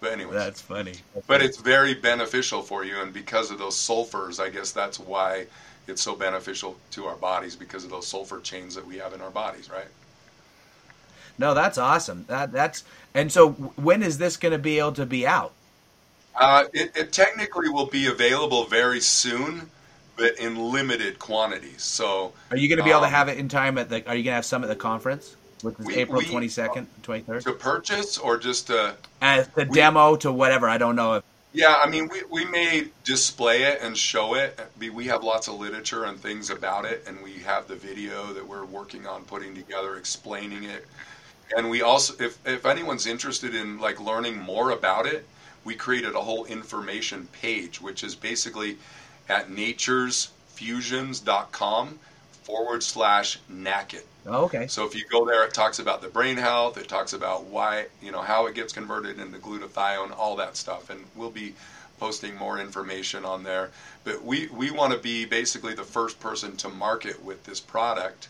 But 0.00 0.12
anyway, 0.12 0.34
that's 0.34 0.60
funny. 0.60 0.92
That's 1.14 1.26
but 1.26 1.38
funny. 1.38 1.44
it's 1.46 1.58
very 1.58 1.94
beneficial 1.94 2.62
for 2.62 2.84
you, 2.84 3.00
and 3.00 3.12
because 3.12 3.50
of 3.50 3.58
those 3.58 3.76
sulfurs, 3.76 4.40
I 4.40 4.50
guess 4.50 4.70
that's 4.70 5.00
why 5.00 5.46
it's 5.86 6.02
so 6.02 6.14
beneficial 6.14 6.76
to 6.92 7.06
our 7.06 7.16
bodies 7.16 7.56
because 7.56 7.84
of 7.84 7.90
those 7.90 8.06
sulfur 8.06 8.40
chains 8.40 8.74
that 8.74 8.86
we 8.86 8.96
have 8.98 9.12
in 9.12 9.20
our 9.20 9.30
bodies, 9.30 9.70
right? 9.70 9.88
No, 11.38 11.54
that's 11.54 11.78
awesome. 11.78 12.24
That 12.28 12.52
that's 12.52 12.84
and 13.14 13.32
so 13.32 13.50
when 13.50 14.02
is 14.02 14.18
this 14.18 14.36
going 14.36 14.52
to 14.52 14.58
be 14.58 14.78
able 14.78 14.92
to 14.92 15.06
be 15.06 15.26
out? 15.26 15.52
Uh, 16.36 16.64
it, 16.72 16.96
it, 16.96 17.12
technically 17.12 17.68
will 17.68 17.86
be 17.86 18.06
available 18.06 18.64
very 18.64 19.00
soon, 19.00 19.68
but 20.16 20.38
in 20.38 20.56
limited 20.56 21.18
quantities. 21.18 21.82
So, 21.82 22.32
are 22.50 22.56
you 22.56 22.68
going 22.68 22.78
to 22.78 22.84
be 22.84 22.92
um, 22.92 22.98
able 22.98 23.00
to 23.00 23.06
um, 23.06 23.12
have 23.12 23.28
it 23.28 23.38
in 23.38 23.48
time 23.48 23.78
at 23.78 23.88
the? 23.88 23.96
Are 24.06 24.14
you 24.14 24.22
going 24.22 24.26
to 24.26 24.32
have 24.32 24.44
some 24.44 24.62
at 24.62 24.68
the 24.68 24.76
conference? 24.76 25.34
Which 25.62 25.78
is 25.78 25.86
we, 25.86 25.96
April 25.96 26.22
twenty 26.22 26.48
second, 26.48 26.86
twenty 27.02 27.22
third. 27.22 27.42
To 27.42 27.52
purchase 27.52 28.16
or 28.16 28.38
just 28.38 28.68
to 28.68 28.94
as 29.20 29.48
the 29.48 29.64
we, 29.64 29.74
demo 29.74 30.16
to 30.16 30.32
whatever. 30.32 30.68
I 30.68 30.78
don't 30.78 30.96
know 30.96 31.14
if 31.14 31.24
yeah, 31.52 31.76
I 31.82 31.88
mean, 31.88 32.08
we, 32.08 32.22
we 32.30 32.44
may 32.44 32.88
display 33.02 33.64
it 33.64 33.80
and 33.82 33.96
show 33.96 34.34
it. 34.34 34.60
We 34.78 35.06
have 35.06 35.24
lots 35.24 35.48
of 35.48 35.54
literature 35.54 36.04
and 36.04 36.20
things 36.20 36.50
about 36.50 36.84
it, 36.84 37.02
and 37.06 37.20
we 37.22 37.40
have 37.40 37.66
the 37.66 37.74
video 37.74 38.32
that 38.32 38.46
we're 38.46 38.64
working 38.64 39.06
on 39.06 39.24
putting 39.24 39.54
together, 39.54 39.96
explaining 39.96 40.62
it. 40.64 40.86
And 41.56 41.68
we 41.68 41.82
also, 41.82 42.14
if, 42.22 42.38
if 42.46 42.64
anyone's 42.64 43.06
interested 43.06 43.56
in 43.56 43.80
like 43.80 44.00
learning 44.00 44.38
more 44.38 44.70
about 44.70 45.06
it, 45.06 45.26
we 45.64 45.74
created 45.74 46.14
a 46.14 46.20
whole 46.20 46.44
information 46.44 47.26
page, 47.32 47.80
which 47.80 48.04
is 48.04 48.14
basically 48.14 48.76
at 49.28 49.50
naturesfusions.com 49.50 51.98
forward 52.44 52.82
slash 52.82 53.38
NACET. 53.50 54.04
Oh, 54.26 54.44
okay. 54.44 54.66
So 54.66 54.86
if 54.86 54.94
you 54.94 55.04
go 55.10 55.24
there, 55.24 55.44
it 55.44 55.54
talks 55.54 55.78
about 55.78 56.02
the 56.02 56.08
brain 56.08 56.36
health. 56.36 56.76
It 56.76 56.88
talks 56.88 57.12
about 57.12 57.46
why, 57.46 57.86
you 58.02 58.12
know, 58.12 58.20
how 58.20 58.46
it 58.46 58.54
gets 58.54 58.72
converted 58.72 59.18
into 59.18 59.38
glutathione, 59.38 60.16
all 60.16 60.36
that 60.36 60.56
stuff. 60.56 60.90
And 60.90 61.00
we'll 61.14 61.30
be 61.30 61.54
posting 61.98 62.36
more 62.36 62.58
information 62.58 63.24
on 63.24 63.42
there. 63.42 63.70
But 64.04 64.22
we, 64.24 64.48
we 64.48 64.70
want 64.70 64.92
to 64.92 64.98
be 64.98 65.24
basically 65.24 65.74
the 65.74 65.84
first 65.84 66.20
person 66.20 66.56
to 66.58 66.68
market 66.68 67.22
with 67.24 67.44
this 67.44 67.60
product 67.60 68.28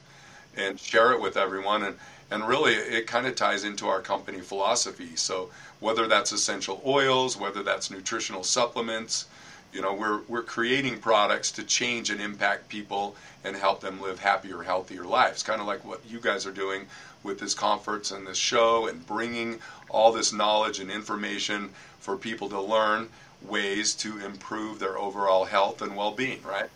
and 0.57 0.79
share 0.79 1.13
it 1.13 1.21
with 1.21 1.37
everyone. 1.37 1.83
And, 1.83 1.97
and 2.31 2.47
really, 2.47 2.75
it 2.75 3.07
kind 3.09 3.27
of 3.27 3.35
ties 3.35 3.65
into 3.65 3.89
our 3.89 4.01
company 4.01 4.41
philosophy. 4.41 5.17
So 5.17 5.51
whether 5.81 6.07
that's 6.07 6.31
essential 6.31 6.81
oils, 6.87 7.37
whether 7.37 7.63
that's 7.65 7.91
nutritional 7.91 8.45
supplements, 8.45 9.27
you 9.73 9.81
know, 9.81 9.95
we're, 9.95 10.21
we're 10.29 10.43
creating 10.43 10.99
products 10.99 11.51
to 11.53 11.63
change 11.63 12.11
and 12.11 12.21
impact 12.21 12.69
people 12.69 13.15
and 13.45 13.57
help 13.57 13.81
them 13.81 14.01
live 14.01 14.19
happier, 14.19 14.63
healthier 14.63 15.05
lives. 15.05 15.43
Kind 15.43 15.61
of 15.61 15.67
like 15.67 15.85
what 15.85 16.01
you 16.09 16.21
guys 16.21 16.47
are 16.47 16.53
doing 16.53 16.87
with 17.23 17.39
this 17.39 17.55
conference 17.55 18.11
and 18.11 18.27
this 18.27 18.39
show 18.39 18.87
and 18.89 19.07
bringing 19.07 19.59
all 19.89 20.13
this 20.13 20.33
knowledge 20.33 20.81
and 20.81 20.91
information 20.91 21.71
for 22.01 22.17
people 22.17 22.49
to 22.49 22.61
learn 22.61 23.09
ways 23.43 23.95
to 23.95 24.19
improve 24.25 24.79
their 24.79 24.99
overall 24.99 25.45
health 25.45 25.83
and 25.83 25.97
well-being, 25.97 26.43
right? 26.43 26.69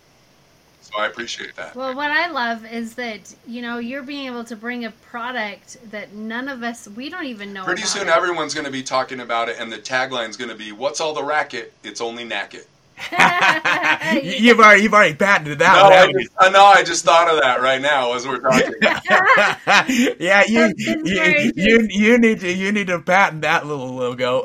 So 0.83 0.99
I 0.99 1.07
appreciate 1.07 1.57
that. 1.57 1.75
Well, 1.75 1.95
what 1.95 2.11
I 2.11 2.31
love 2.31 2.67
is 2.67 2.95
that 2.97 3.35
you 3.49 3.63
know 3.63 3.79
you're 3.79 4.03
being 4.03 4.27
able 4.27 4.45
to 4.45 4.55
bring 4.55 4.85
a 4.85 4.91
product 4.91 5.79
that 5.91 6.13
none 6.13 6.47
of 6.47 6.63
us 6.63 6.87
we 6.89 7.09
don't 7.09 7.25
even 7.25 7.55
know. 7.55 7.65
Pretty 7.65 7.83
soon, 7.83 8.09
it. 8.09 8.15
everyone's 8.15 8.53
going 8.53 8.67
to 8.67 8.73
be 8.73 8.83
talking 8.83 9.21
about 9.21 9.49
it, 9.49 9.57
and 9.59 9.73
the 9.73 9.79
tagline's 9.79 10.37
going 10.37 10.51
to 10.51 10.57
be, 10.57 10.73
"What's 10.73 11.01
all 11.01 11.15
the 11.15 11.25
racket? 11.25 11.73
It's 11.83 12.03
only 12.03 12.25
nacket." 12.25 12.69
you've 14.23 14.61
already 14.61 14.83
you've 14.83 14.95
already 14.95 15.15
patented 15.15 15.59
that. 15.59 15.75
No, 15.75 15.89
I 15.89 16.13
just, 16.13 16.33
uh, 16.39 16.49
no, 16.51 16.65
I 16.65 16.83
just 16.83 17.05
thought 17.05 17.33
of 17.33 17.41
that 17.41 17.61
right 17.61 17.81
now 17.81 18.15
as 18.15 18.27
we're 18.27 18.39
talking. 18.39 18.73
yeah, 20.21 20.45
you 20.47 20.73
you, 20.79 21.53
you 21.55 21.89
you 21.91 22.19
need 22.19 22.41
to 22.41 22.53
you 22.53 22.73
need 22.73 22.87
to 22.87 23.01
patent 23.01 23.43
that 23.43 23.67
little 23.67 23.95
logo. 23.95 24.45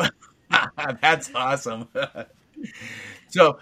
That's 1.01 1.33
awesome. 1.35 1.87
so 3.29 3.59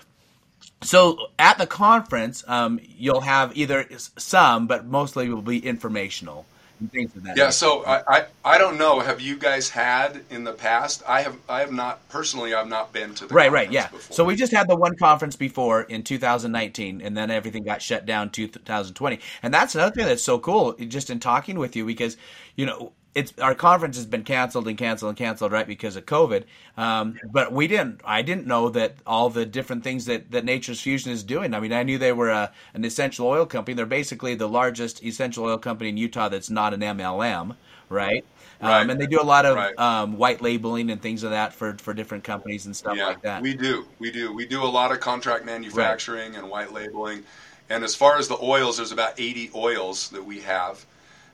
so 0.81 1.17
at 1.37 1.57
the 1.57 1.67
conference, 1.67 2.43
um, 2.47 2.79
you'll 2.83 3.21
have 3.21 3.57
either 3.57 3.87
some, 3.97 4.67
but 4.67 4.85
mostly 4.85 5.29
will 5.29 5.41
be 5.41 5.59
informational. 5.59 6.45
And 6.79 6.91
things 6.91 7.15
of 7.15 7.23
that. 7.23 7.37
Yeah, 7.37 7.45
nature. 7.45 7.51
so 7.53 7.85
I, 7.85 8.01
I, 8.07 8.25
I 8.43 8.57
don't 8.57 8.77
know. 8.77 8.99
Have 8.99 9.21
you 9.21 9.37
guys 9.37 9.69
had 9.69 10.21
in 10.29 10.43
the 10.43 10.53
past? 10.53 11.03
I 11.07 11.21
have 11.21 11.37
I 11.49 11.59
have 11.61 11.71
not 11.71 12.07
personally. 12.09 12.53
I've 12.53 12.67
not 12.67 12.93
been 12.93 13.13
to 13.15 13.27
the 13.27 13.33
right, 13.33 13.51
right, 13.51 13.71
yeah. 13.71 13.89
Before. 13.89 14.15
So 14.15 14.23
we 14.23 14.35
just 14.35 14.51
had 14.51 14.67
the 14.67 14.75
one 14.75 14.95
conference 14.95 15.35
before 15.35 15.83
in 15.83 16.03
2019, 16.03 17.01
and 17.01 17.17
then 17.17 17.31
everything 17.31 17.63
got 17.63 17.81
shut 17.81 18.05
down 18.05 18.29
2020. 18.29 19.19
And 19.43 19.53
that's 19.53 19.75
another 19.75 19.93
thing 19.93 20.05
that's 20.05 20.23
so 20.23 20.39
cool, 20.39 20.73
just 20.73 21.09
in 21.09 21.19
talking 21.19 21.57
with 21.59 21.75
you, 21.75 21.85
because 21.85 22.17
you 22.55 22.65
know 22.65 22.93
it's 23.17 23.33
our 23.41 23.55
conference 23.55 23.95
has 23.95 24.05
been 24.05 24.23
canceled 24.23 24.67
and 24.67 24.77
canceled 24.77 25.09
and 25.09 25.17
canceled 25.17 25.51
right 25.51 25.65
because 25.65 25.95
of 25.95 26.05
COVID. 26.05 26.43
Um, 26.77 27.19
but 27.31 27.51
we 27.51 27.67
didn't. 27.67 28.01
I 28.05 28.21
didn't 28.21 28.45
know 28.45 28.69
that 28.69 28.97
all 29.07 29.31
the 29.31 29.43
different 29.43 29.83
things 29.83 30.05
that, 30.05 30.29
that 30.29 30.45
Nature's 30.45 30.79
Fusion 30.79 31.11
is 31.11 31.23
doing. 31.23 31.55
I 31.55 31.59
mean, 31.59 31.73
I 31.73 31.81
knew 31.81 31.97
they 31.97 32.13
were 32.13 32.29
a, 32.29 32.51
an 32.75 32.85
essential 32.85 33.25
oil 33.25 33.47
company. 33.47 33.73
They're 33.73 33.87
basically 33.87 34.35
the 34.35 34.47
largest 34.47 35.03
essential 35.03 35.45
oil 35.45 35.57
company 35.57 35.89
in 35.89 35.97
Utah 35.97 36.29
that's 36.29 36.51
not 36.51 36.75
an 36.75 36.81
MLM, 36.81 37.55
right? 37.89 38.23
Right. 38.61 38.81
Um, 38.81 38.89
and 38.91 39.01
they 39.01 39.07
do 39.07 39.19
a 39.19 39.23
lot 39.23 39.45
of 39.45 39.55
Right. 39.55 39.77
um, 39.79 40.17
white 40.17 40.41
labeling 40.41 40.91
and 40.91 41.01
things 41.01 41.23
of 41.23 41.31
that 41.31 41.53
for, 41.53 41.75
for 41.79 41.93
different 41.95 42.23
companies 42.23 42.67
and 42.67 42.75
stuff 42.75 42.97
yeah, 42.97 43.07
like 43.07 43.21
that. 43.23 43.41
we 43.41 43.55
do, 43.55 43.85
we 43.99 44.11
do, 44.11 44.31
we 44.33 44.45
do 44.45 44.63
a 44.63 44.65
lot 44.65 44.91
of 44.91 44.99
contract 44.99 45.43
manufacturing 45.45 46.35
and 46.35 46.47
white 46.49 46.71
labeling. 46.71 47.23
And 47.69 47.83
as 47.83 47.95
far 47.95 48.17
as 48.17 48.27
the 48.27 48.37
oils, 48.41 48.77
there's 48.77 48.91
about 48.91 49.19
80 49.19 49.51
oils 49.55 50.09
that 50.09 50.23
we 50.23 50.39
have, 50.41 50.85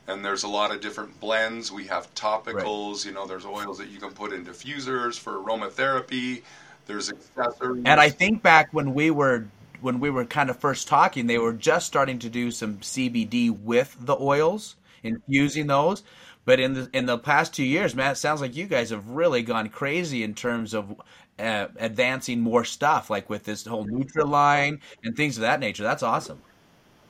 and 0.07 0.23
there's 0.23 0.43
a 0.43 0.47
lot 0.47 0.73
of 0.73 0.81
different 0.81 1.19
blends. 1.19 1.71
We 1.71 1.85
have 1.87 2.13
topicals. 2.15 3.05
You 3.05 3.13
know, 3.13 3.25
there's 3.25 3.45
oils 3.45 3.77
that 3.77 3.89
you 3.89 3.99
can 3.99 4.11
put 4.11 4.33
in 4.33 4.45
diffusers 4.45 5.17
for 5.17 5.33
aromatherapy. 5.33 6.43
There's 6.85 7.09
accessories. 7.09 7.83
And 7.85 7.99
I 7.99 8.09
think 8.09 8.43
back 8.43 8.73
when 8.73 8.93
we 8.93 9.11
were 9.11 9.47
when 9.81 9.99
we 9.99 10.09
were 10.09 10.25
kind 10.25 10.49
of 10.49 10.57
first 10.57 10.87
talking, 10.87 11.27
they 11.27 11.37
were 11.37 11.53
just 11.53 11.87
starting 11.87 12.19
to 12.19 12.29
do 12.29 12.51
some 12.51 12.77
CBD 12.77 13.51
with 13.51 13.95
the 13.99 14.15
oils, 14.17 14.75
infusing 15.03 15.67
those. 15.67 16.03
But 16.45 16.59
in 16.59 16.73
the 16.73 16.89
in 16.91 17.05
the 17.05 17.17
past 17.17 17.53
two 17.53 17.63
years, 17.63 17.95
man, 17.95 18.11
it 18.11 18.15
sounds 18.15 18.41
like 18.41 18.55
you 18.55 18.65
guys 18.65 18.89
have 18.89 19.07
really 19.07 19.43
gone 19.43 19.69
crazy 19.69 20.23
in 20.23 20.33
terms 20.33 20.73
of 20.73 21.01
uh, 21.39 21.67
advancing 21.77 22.41
more 22.41 22.65
stuff, 22.65 23.09
like 23.09 23.29
with 23.29 23.45
this 23.45 23.65
whole 23.65 23.85
Nutra 23.85 24.27
line 24.27 24.81
and 25.03 25.15
things 25.15 25.37
of 25.37 25.41
that 25.41 25.61
nature. 25.61 25.83
That's 25.83 26.03
awesome. 26.03 26.41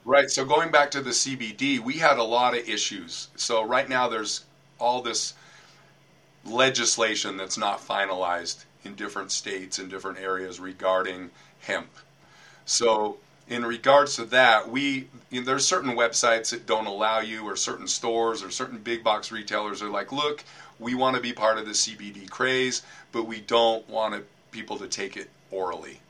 Right. 0.06 0.30
So 0.30 0.44
going 0.46 0.72
back 0.72 0.92
to 0.92 1.02
the 1.02 1.14
CBD, 1.14 1.80
we 1.80 1.94
had 1.96 2.18
a 2.18 2.24
lot 2.24 2.58
of 2.58 2.68
issues. 2.68 3.30
So 3.36 3.64
right 3.64 3.88
now 3.88 4.08
there's 4.10 4.44
all 4.80 5.02
this 5.02 5.34
legislation 6.46 7.38
that's 7.38 7.58
not 7.58 7.80
finalized 7.80 8.66
in 8.84 8.96
different 8.96 9.32
states 9.32 9.80
and 9.80 9.90
different 9.90 10.20
areas 10.20 10.60
regarding 10.60 11.32
hemp. 11.62 11.90
So 12.66 13.20
in 13.50 13.66
regards 13.66 14.16
to 14.18 14.26
that, 14.28 14.70
we 14.70 15.10
you 15.32 15.42
know, 15.42 15.46
there's 15.46 15.68
certain 15.68 15.96
websites 15.96 16.52
that 16.52 16.68
don't 16.68 16.88
allow 16.88 17.20
you, 17.22 17.44
or 17.46 17.58
certain 17.58 17.88
stores, 17.90 18.44
or 18.44 18.52
certain 18.52 18.80
big 18.80 19.04
box 19.04 19.32
retailers 19.32 19.82
are 19.84 19.90
like, 19.90 20.12
look, 20.14 20.46
we 20.80 20.96
want 20.96 21.18
to 21.18 21.24
be 21.24 21.34
part 21.34 21.60
of 21.60 21.66
the 21.68 21.76
CBD 21.76 22.28
craze, 22.28 22.84
but 23.14 23.26
we 23.28 23.42
don't 23.42 23.90
want 23.90 24.26
people 24.52 24.78
to 24.80 24.88
take 24.88 25.18
it 25.18 25.30
orally 25.52 26.02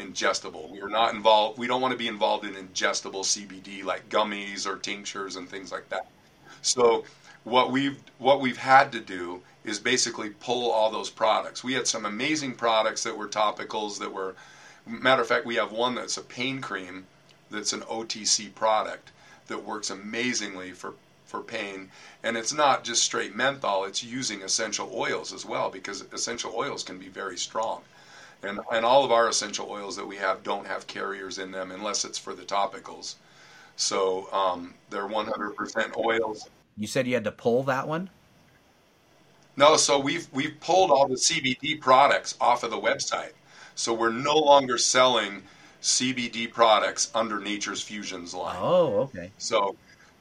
ingestible. 0.00 0.68
We 0.70 0.80
are 0.80 0.88
not 0.88 1.14
involved. 1.14 1.58
We 1.58 1.66
don't 1.66 1.80
want 1.80 1.92
to 1.92 1.98
be 1.98 2.08
involved 2.08 2.44
in 2.44 2.54
ingestible 2.54 3.24
CBD 3.24 3.84
like 3.84 4.08
gummies 4.08 4.66
or 4.66 4.76
tinctures 4.76 5.36
and 5.36 5.48
things 5.48 5.70
like 5.70 5.88
that. 5.90 6.08
So 6.62 7.04
what 7.44 7.70
we've 7.70 7.98
what 8.18 8.40
we've 8.40 8.56
had 8.58 8.92
to 8.92 9.00
do 9.00 9.42
is 9.64 9.78
basically 9.78 10.30
pull 10.30 10.70
all 10.70 10.90
those 10.90 11.10
products. 11.10 11.62
We 11.62 11.74
had 11.74 11.86
some 11.86 12.04
amazing 12.06 12.54
products 12.54 13.02
that 13.04 13.16
were 13.16 13.28
topicals 13.28 13.98
that 13.98 14.12
were 14.12 14.34
matter 14.86 15.22
of 15.22 15.28
fact 15.28 15.46
we 15.46 15.56
have 15.56 15.72
one 15.72 15.94
that's 15.94 16.16
a 16.16 16.22
pain 16.22 16.60
cream 16.60 17.06
that's 17.50 17.72
an 17.72 17.80
OTC 17.82 18.54
product 18.54 19.12
that 19.46 19.64
works 19.64 19.90
amazingly 19.90 20.72
for 20.72 20.94
for 21.26 21.40
pain 21.40 21.88
and 22.24 22.36
it's 22.36 22.52
not 22.52 22.82
just 22.82 23.04
straight 23.04 23.36
menthol 23.36 23.84
it's 23.84 24.02
using 24.02 24.42
essential 24.42 24.90
oils 24.92 25.32
as 25.32 25.44
well 25.44 25.70
because 25.70 26.04
essential 26.12 26.52
oils 26.56 26.82
can 26.82 26.98
be 26.98 27.08
very 27.08 27.36
strong 27.36 27.82
and 28.42 28.60
and 28.72 28.84
all 28.84 29.04
of 29.04 29.12
our 29.12 29.28
essential 29.28 29.70
oils 29.70 29.96
that 29.96 30.06
we 30.06 30.16
have 30.16 30.42
don't 30.42 30.66
have 30.66 30.86
carriers 30.86 31.38
in 31.38 31.50
them 31.50 31.70
unless 31.70 32.04
it's 32.04 32.18
for 32.18 32.34
the 32.34 32.42
topicals. 32.42 33.16
So 33.76 34.30
um, 34.32 34.74
they're 34.90 35.08
100% 35.08 35.96
oils. 35.96 36.48
You 36.76 36.86
said 36.86 37.06
you 37.06 37.14
had 37.14 37.24
to 37.24 37.32
pull 37.32 37.62
that 37.64 37.88
one. 37.88 38.10
No, 39.56 39.76
so 39.76 39.98
we've 39.98 40.28
we've 40.32 40.58
pulled 40.60 40.90
all 40.90 41.08
the 41.08 41.16
CBD 41.16 41.80
products 41.80 42.36
off 42.40 42.62
of 42.62 42.70
the 42.70 42.78
website. 42.78 43.32
So 43.74 43.94
we're 43.94 44.12
no 44.12 44.34
longer 44.34 44.78
selling 44.78 45.42
CBD 45.82 46.52
products 46.52 47.10
under 47.14 47.40
Nature's 47.40 47.82
Fusions 47.82 48.34
line. 48.34 48.56
Oh, 48.60 49.10
okay. 49.14 49.30
So, 49.38 49.76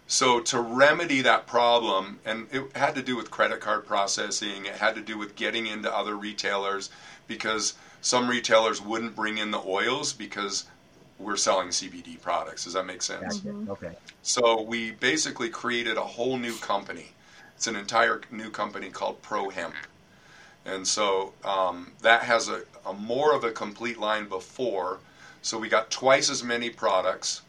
so 0.08 0.40
to 0.42 0.62
remedy 0.62 1.22
that 1.22 1.46
problem, 1.46 2.20
and 2.26 2.48
it 2.52 2.76
had 2.76 2.96
to 2.96 3.02
do 3.02 3.16
with 3.16 3.30
credit 3.30 3.60
card 3.60 3.86
processing. 3.86 4.66
It 4.66 4.76
had 4.76 4.96
to 4.96 5.02
do 5.02 5.18
with 5.18 5.36
getting 5.36 5.68
into 5.68 5.94
other 5.94 6.16
retailers 6.16 6.90
because 7.28 7.74
some 8.02 8.30
retailers 8.30 8.82
wouldn't 8.82 9.16
bring 9.16 9.38
in 9.38 9.52
the 9.52 9.62
oils 9.66 10.14
because 10.14 10.66
we're 11.18 11.36
selling 11.36 11.70
CBD 11.70 12.20
products. 12.22 12.64
Does 12.64 12.74
that 12.74 12.86
make 12.86 13.02
sense? 13.02 13.40
Gotcha. 13.40 13.72
Okay. 13.72 13.92
So 14.24 14.62
we 14.62 14.92
basically 14.92 15.50
created 15.50 15.98
a 15.98 16.02
whole 16.02 16.38
new 16.38 16.56
company. 16.56 17.12
It's 17.56 17.68
an 17.68 17.76
entire 17.76 18.22
new 18.32 18.50
company 18.50 18.90
called 18.90 19.22
Pro 19.22 19.50
Hemp, 19.50 19.76
and 20.66 20.88
so 20.88 21.34
um, 21.44 21.92
that 22.02 22.24
has 22.24 22.48
a, 22.48 22.62
a 22.86 22.94
more 22.94 23.36
of 23.36 23.44
a 23.44 23.52
complete 23.52 24.00
line 24.00 24.30
before. 24.30 25.00
So 25.42 25.58
we 25.58 25.68
got 25.68 25.92
twice 25.92 26.30
as 26.30 26.42
many 26.42 26.70
products 26.70 27.42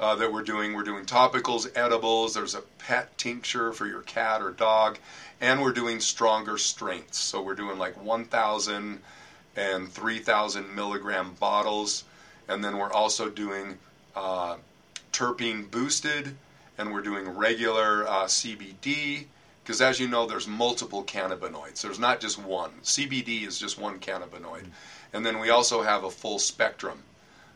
uh, 0.00 0.14
that 0.16 0.32
we're 0.32 0.42
doing. 0.42 0.74
We're 0.74 0.82
doing 0.84 1.04
topicals, 1.04 1.70
edibles. 1.76 2.34
There's 2.34 2.54
a 2.54 2.62
pet 2.78 3.16
tincture 3.18 3.72
for 3.72 3.86
your 3.86 4.02
cat 4.02 4.40
or 4.42 4.50
dog, 4.50 4.98
and 5.40 5.60
we're 5.60 5.72
doing 5.72 6.00
stronger 6.00 6.56
strengths. 6.56 7.18
So 7.18 7.42
we're 7.42 7.54
doing 7.54 7.78
like 7.78 8.02
1,000 8.02 9.00
and 9.56 9.88
3,000 9.88 10.74
milligram 10.74 11.34
bottles, 11.38 12.04
and 12.48 12.64
then 12.64 12.78
we're 12.78 12.92
also 12.92 13.28
doing 13.28 13.78
uh, 14.16 14.56
terpene 15.12 15.70
boosted, 15.70 16.34
and 16.78 16.92
we're 16.92 17.02
doing 17.02 17.28
regular 17.28 18.06
uh, 18.08 18.24
CBD. 18.24 19.26
Because 19.62 19.80
as 19.80 20.00
you 20.00 20.08
know, 20.08 20.26
there's 20.26 20.48
multiple 20.48 21.04
cannabinoids. 21.04 21.82
There's 21.82 22.00
not 22.00 22.20
just 22.20 22.38
one. 22.38 22.72
CBD 22.82 23.46
is 23.46 23.58
just 23.58 23.78
one 23.78 24.00
cannabinoid, 24.00 24.64
and 25.12 25.24
then 25.24 25.38
we 25.38 25.50
also 25.50 25.82
have 25.82 26.04
a 26.04 26.10
full 26.10 26.38
spectrum. 26.38 27.02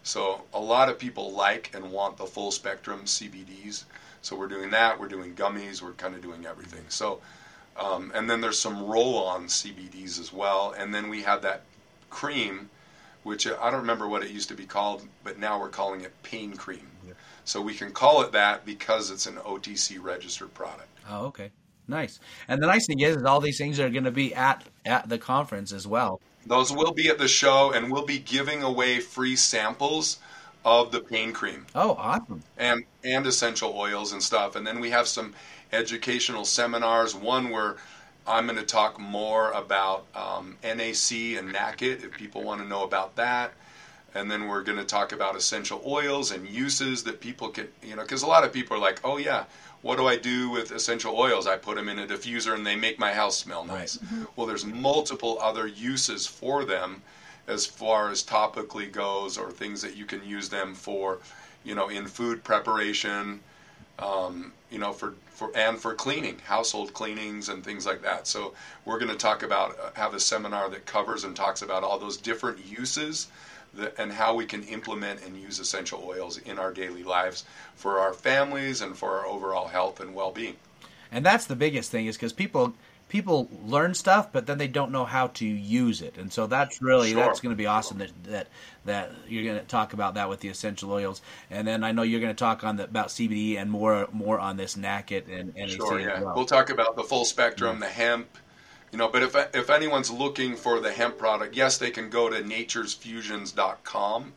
So 0.06 0.42
a 0.54 0.60
lot 0.60 0.88
of 0.88 1.00
people 1.00 1.32
like 1.32 1.72
and 1.74 1.90
want 1.90 2.16
the 2.16 2.26
full 2.26 2.52
spectrum 2.52 3.02
CBDs. 3.06 3.84
So 4.22 4.36
we're 4.36 4.46
doing 4.46 4.70
that. 4.70 5.00
We're 5.00 5.08
doing 5.08 5.34
gummies. 5.34 5.82
We're 5.82 5.92
kind 5.92 6.14
of 6.14 6.22
doing 6.22 6.46
everything. 6.46 6.84
So, 6.88 7.20
um, 7.76 8.12
and 8.14 8.30
then 8.30 8.40
there's 8.40 8.58
some 8.58 8.86
roll-on 8.86 9.46
CBDs 9.46 10.20
as 10.20 10.32
well. 10.32 10.74
And 10.78 10.94
then 10.94 11.08
we 11.08 11.22
have 11.22 11.42
that 11.42 11.62
cream, 12.10 12.70
which 13.22 13.46
uh, 13.46 13.56
I 13.60 13.70
don't 13.70 13.80
remember 13.80 14.08
what 14.08 14.22
it 14.22 14.30
used 14.30 14.48
to 14.48 14.54
be 14.54 14.66
called, 14.66 15.06
but 15.24 15.38
now 15.38 15.60
we're 15.60 15.68
calling 15.68 16.02
it 16.02 16.12
pain 16.22 16.56
cream. 16.56 16.90
So 17.44 17.62
we 17.62 17.74
can 17.74 17.92
call 17.92 18.22
it 18.22 18.32
that 18.32 18.66
because 18.66 19.08
it's 19.12 19.26
an 19.26 19.36
OTC 19.36 20.02
registered 20.02 20.52
product. 20.52 20.88
Oh, 21.08 21.26
okay. 21.26 21.52
Nice. 21.86 22.18
And 22.48 22.60
the 22.60 22.66
nice 22.66 22.86
thing 22.86 22.98
is, 22.98 23.16
is 23.16 23.22
all 23.22 23.40
these 23.40 23.56
things 23.56 23.78
are 23.78 23.88
going 23.88 24.04
to 24.04 24.10
be 24.10 24.34
at 24.34 24.64
at 24.84 25.08
the 25.08 25.16
conference 25.16 25.72
as 25.72 25.86
well. 25.86 26.20
Those 26.44 26.72
will 26.72 26.92
be 26.92 27.08
at 27.08 27.18
the 27.18 27.28
show, 27.28 27.72
and 27.72 27.90
we'll 27.92 28.04
be 28.04 28.18
giving 28.18 28.64
away 28.64 28.98
free 28.98 29.36
samples 29.36 30.18
of 30.64 30.90
the 30.90 30.98
pain 30.98 31.32
cream. 31.32 31.66
Oh, 31.76 31.92
awesome. 31.92 32.42
and 32.56 32.84
and 33.04 33.24
essential 33.24 33.72
oils 33.76 34.12
and 34.12 34.20
stuff. 34.20 34.56
And 34.56 34.66
then 34.66 34.80
we 34.80 34.90
have 34.90 35.06
some 35.06 35.32
educational 35.72 36.44
seminars. 36.44 37.14
One 37.14 37.50
where 37.50 37.76
I'm 38.26 38.46
going 38.46 38.58
to 38.58 38.64
talk 38.64 38.98
more 38.98 39.52
about 39.52 40.06
um, 40.14 40.56
NAC 40.62 41.38
and 41.38 41.52
NACET 41.52 42.04
if 42.04 42.12
people 42.12 42.42
want 42.42 42.60
to 42.60 42.66
know 42.66 42.84
about 42.84 43.16
that. 43.16 43.52
And 44.14 44.30
then 44.30 44.48
we're 44.48 44.62
going 44.62 44.78
to 44.78 44.84
talk 44.84 45.12
about 45.12 45.36
essential 45.36 45.82
oils 45.86 46.30
and 46.30 46.48
uses 46.48 47.04
that 47.04 47.20
people 47.20 47.50
can, 47.50 47.68
you 47.82 47.96
know, 47.96 48.02
because 48.02 48.22
a 48.22 48.26
lot 48.26 48.44
of 48.44 48.52
people 48.52 48.76
are 48.76 48.80
like, 48.80 49.00
oh 49.04 49.18
yeah, 49.18 49.44
what 49.82 49.96
do 49.98 50.06
I 50.06 50.16
do 50.16 50.48
with 50.50 50.72
essential 50.72 51.14
oils? 51.16 51.46
I 51.46 51.56
put 51.56 51.76
them 51.76 51.88
in 51.88 51.98
a 51.98 52.06
diffuser 52.06 52.54
and 52.54 52.66
they 52.66 52.76
make 52.76 52.98
my 52.98 53.12
house 53.12 53.36
smell 53.38 53.64
nice. 53.64 53.98
Well, 54.34 54.46
there's 54.46 54.64
multiple 54.64 55.38
other 55.40 55.66
uses 55.66 56.26
for 56.26 56.64
them 56.64 57.02
as 57.46 57.66
far 57.66 58.10
as 58.10 58.24
topically 58.24 58.90
goes 58.90 59.38
or 59.38 59.52
things 59.52 59.82
that 59.82 59.94
you 59.94 60.04
can 60.06 60.24
use 60.24 60.48
them 60.48 60.74
for, 60.74 61.18
you 61.62 61.74
know, 61.74 61.88
in 61.88 62.06
food 62.06 62.42
preparation, 62.42 63.40
um, 63.98 64.52
you 64.70 64.78
know, 64.78 64.92
for, 64.92 65.14
for 65.28 65.50
and 65.56 65.78
for 65.78 65.94
cleaning, 65.94 66.38
household 66.44 66.92
cleanings 66.92 67.48
and 67.48 67.64
things 67.64 67.86
like 67.86 68.02
that. 68.02 68.26
So 68.26 68.54
we're 68.84 68.98
going 68.98 69.10
to 69.10 69.16
talk 69.16 69.42
about 69.42 69.78
uh, 69.78 69.90
have 69.94 70.14
a 70.14 70.20
seminar 70.20 70.68
that 70.70 70.86
covers 70.86 71.24
and 71.24 71.34
talks 71.34 71.62
about 71.62 71.82
all 71.82 71.98
those 71.98 72.16
different 72.16 72.64
uses 72.64 73.28
that, 73.74 73.98
and 73.98 74.12
how 74.12 74.34
we 74.34 74.44
can 74.44 74.62
implement 74.64 75.22
and 75.24 75.40
use 75.40 75.58
essential 75.58 76.04
oils 76.06 76.38
in 76.38 76.58
our 76.58 76.72
daily 76.72 77.04
lives 77.04 77.44
for 77.74 77.98
our 77.98 78.12
families 78.12 78.82
and 78.82 78.96
for 78.96 79.18
our 79.18 79.26
overall 79.26 79.68
health 79.68 80.00
and 80.00 80.14
well-being. 80.14 80.56
And 81.12 81.24
that's 81.24 81.46
the 81.46 81.56
biggest 81.56 81.90
thing 81.90 82.06
is 82.06 82.16
because 82.16 82.32
people 82.32 82.74
people 83.08 83.48
learn 83.64 83.94
stuff, 83.94 84.32
but 84.32 84.46
then 84.46 84.58
they 84.58 84.68
don't 84.68 84.90
know 84.90 85.04
how 85.04 85.28
to 85.28 85.46
use 85.46 86.02
it, 86.02 86.16
and 86.18 86.32
so 86.32 86.46
that's 86.46 86.82
really 86.82 87.12
Sure. 87.12 87.24
that's 87.24 87.40
going 87.40 87.54
to 87.54 87.56
be 87.56 87.66
awesome 87.66 87.98
that 87.98 88.10
that 88.24 88.48
that 88.84 89.12
you're 89.28 89.44
going 89.44 89.58
to 89.58 89.64
talk 89.64 89.92
about 89.92 90.14
that 90.14 90.28
with 90.28 90.40
the 90.40 90.48
essential 90.48 90.92
oils, 90.92 91.22
and 91.50 91.66
then 91.66 91.84
I 91.84 91.92
know 91.92 92.02
you're 92.02 92.20
going 92.20 92.34
to 92.34 92.38
talk 92.38 92.64
on 92.64 92.76
the 92.76 92.84
about 92.84 93.08
CBD 93.08 93.56
and 93.58 93.70
more 93.70 94.08
more 94.12 94.40
on 94.40 94.56
this 94.56 94.76
NACET 94.76 95.28
and 95.28 95.54
NAC 95.54 95.70
Sure, 95.70 96.00
yeah. 96.00 96.20
well. 96.20 96.34
We'll 96.36 96.46
talk 96.46 96.70
about 96.70 96.96
the 96.96 97.04
full 97.04 97.24
spectrum, 97.24 97.72
mm-hmm. 97.74 97.80
the 97.80 97.88
hemp, 97.88 98.28
you 98.92 98.98
know. 98.98 99.08
But 99.08 99.22
if 99.22 99.36
if 99.54 99.70
anyone's 99.70 100.10
looking 100.10 100.56
for 100.56 100.80
the 100.80 100.92
hemp 100.92 101.18
product, 101.18 101.54
yes, 101.54 101.78
they 101.78 101.90
can 101.90 102.10
go 102.10 102.28
to 102.28 102.42
naturesfusions.com. 102.42 104.32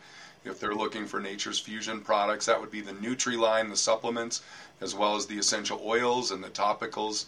If 0.46 0.60
they're 0.60 0.74
looking 0.74 1.06
for 1.06 1.20
Nature's 1.20 1.60
Fusion 1.60 2.00
products, 2.00 2.46
that 2.46 2.60
would 2.60 2.72
be 2.72 2.80
the 2.80 2.94
Nutri 2.94 3.38
line, 3.38 3.70
the 3.70 3.76
supplements, 3.76 4.42
as 4.80 4.96
well 4.96 5.18
as 5.18 5.26
the 5.26 5.38
essential 5.38 5.82
oils 5.84 6.32
and 6.32 6.42
the 6.42 6.50
topicals. 6.50 7.26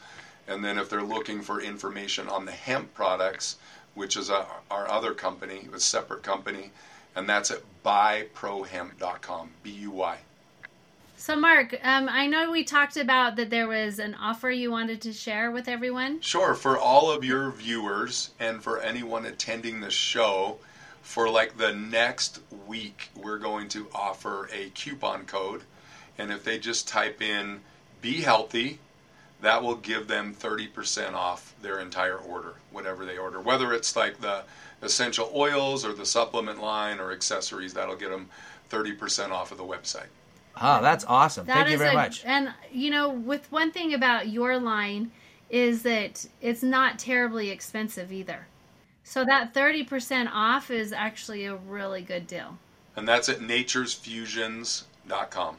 And 0.47 0.63
then 0.63 0.77
if 0.77 0.89
they're 0.89 1.04
looking 1.04 1.41
for 1.41 1.62
information 1.62 2.27
on 2.27 2.45
the 2.45 2.51
hemp 2.51 2.93
products, 2.93 3.58
which 3.93 4.17
is 4.17 4.30
a, 4.30 4.45
our 4.69 4.89
other 4.89 5.13
company, 5.13 5.67
a 5.73 5.80
separate 5.80 6.23
company, 6.23 6.71
and 7.15 7.27
that's 7.27 7.51
at 7.51 7.62
buyprohemp.com. 7.84 9.49
B 9.63 9.71
U 9.71 9.91
Y. 9.91 10.17
So, 11.17 11.36
Mark, 11.36 11.77
um, 11.84 12.10
I 12.10 12.25
know 12.25 12.49
we 12.49 12.63
talked 12.63 12.97
about 12.97 13.36
that 13.36 13.51
there 13.51 13.67
was 13.67 13.99
an 13.99 14.15
offer 14.15 14.49
you 14.49 14.71
wanted 14.71 15.01
to 15.01 15.13
share 15.13 15.51
with 15.51 15.67
everyone. 15.67 16.19
Sure, 16.21 16.56
for 16.56 16.80
all 16.80 17.12
of 17.12 17.23
your 17.23 17.51
viewers 17.51 18.32
and 18.39 18.63
for 18.63 18.80
anyone 18.80 19.27
attending 19.27 19.82
the 19.82 19.91
show, 19.91 20.58
for 21.04 21.30
like 21.30 21.58
the 21.58 21.73
next 21.73 22.39
week, 22.65 23.10
we're 23.15 23.38
going 23.38 23.67
to 23.69 23.88
offer 23.93 24.49
a 24.51 24.69
coupon 24.71 25.25
code. 25.25 25.62
And 26.17 26.32
if 26.32 26.43
they 26.43 26.58
just 26.58 26.88
type 26.88 27.21
in 27.21 27.62
Be 28.01 28.21
Healthy, 28.21 28.80
that 29.41 29.62
will 29.62 29.75
give 29.75 30.08
them 30.08 30.34
30% 30.34 31.13
off 31.13 31.54
their 31.62 31.80
entire 31.80 32.17
order, 32.17 32.56
whatever 32.71 33.06
they 33.06 33.17
order. 33.17 33.41
Whether 33.41 33.73
it's 33.73 33.95
like 33.95 34.21
the 34.21 34.43
essential 34.82 35.32
oils 35.36 35.86
or 35.86 35.93
the 35.93 36.06
supplement 36.06 36.62
line 36.62 36.99
or 36.99 37.12
accessories, 37.12 37.73
that'll 37.73 37.95
get 37.95 38.12
them 38.12 38.30
30% 38.69 39.32
off 39.32 39.51
of 39.51 39.58
the 39.58 39.63
website. 39.63 40.08
Ah, 40.56 40.80
that's 40.82 41.06
awesome. 41.06 41.47
That 41.47 41.56
Thank 41.56 41.69
you 41.69 41.77
very 41.77 41.91
a- 41.91 41.95
much. 41.95 42.23
And 42.25 42.54
you 42.71 42.89
know, 42.91 43.10
with 43.10 43.51
one 43.51 43.71
thing 43.71 43.93
about 43.93 44.30
your 44.30 44.60
line 44.60 45.12
is 45.49 45.84
that 45.84 46.25
it's 46.41 46.63
not 46.63 46.99
terribly 46.99 47.49
expensive 47.49 48.12
either. 48.12 48.47
So 49.04 49.23
that 49.25 49.54
30% 49.54 50.30
off 50.32 50.71
is 50.71 50.93
actually 50.93 51.45
a 51.45 51.56
really 51.56 52.01
good 52.01 52.27
deal. 52.27 52.58
And 52.95 53.08
that's 53.08 53.30
at 53.30 53.39
naturesfusions.com. 53.39 55.58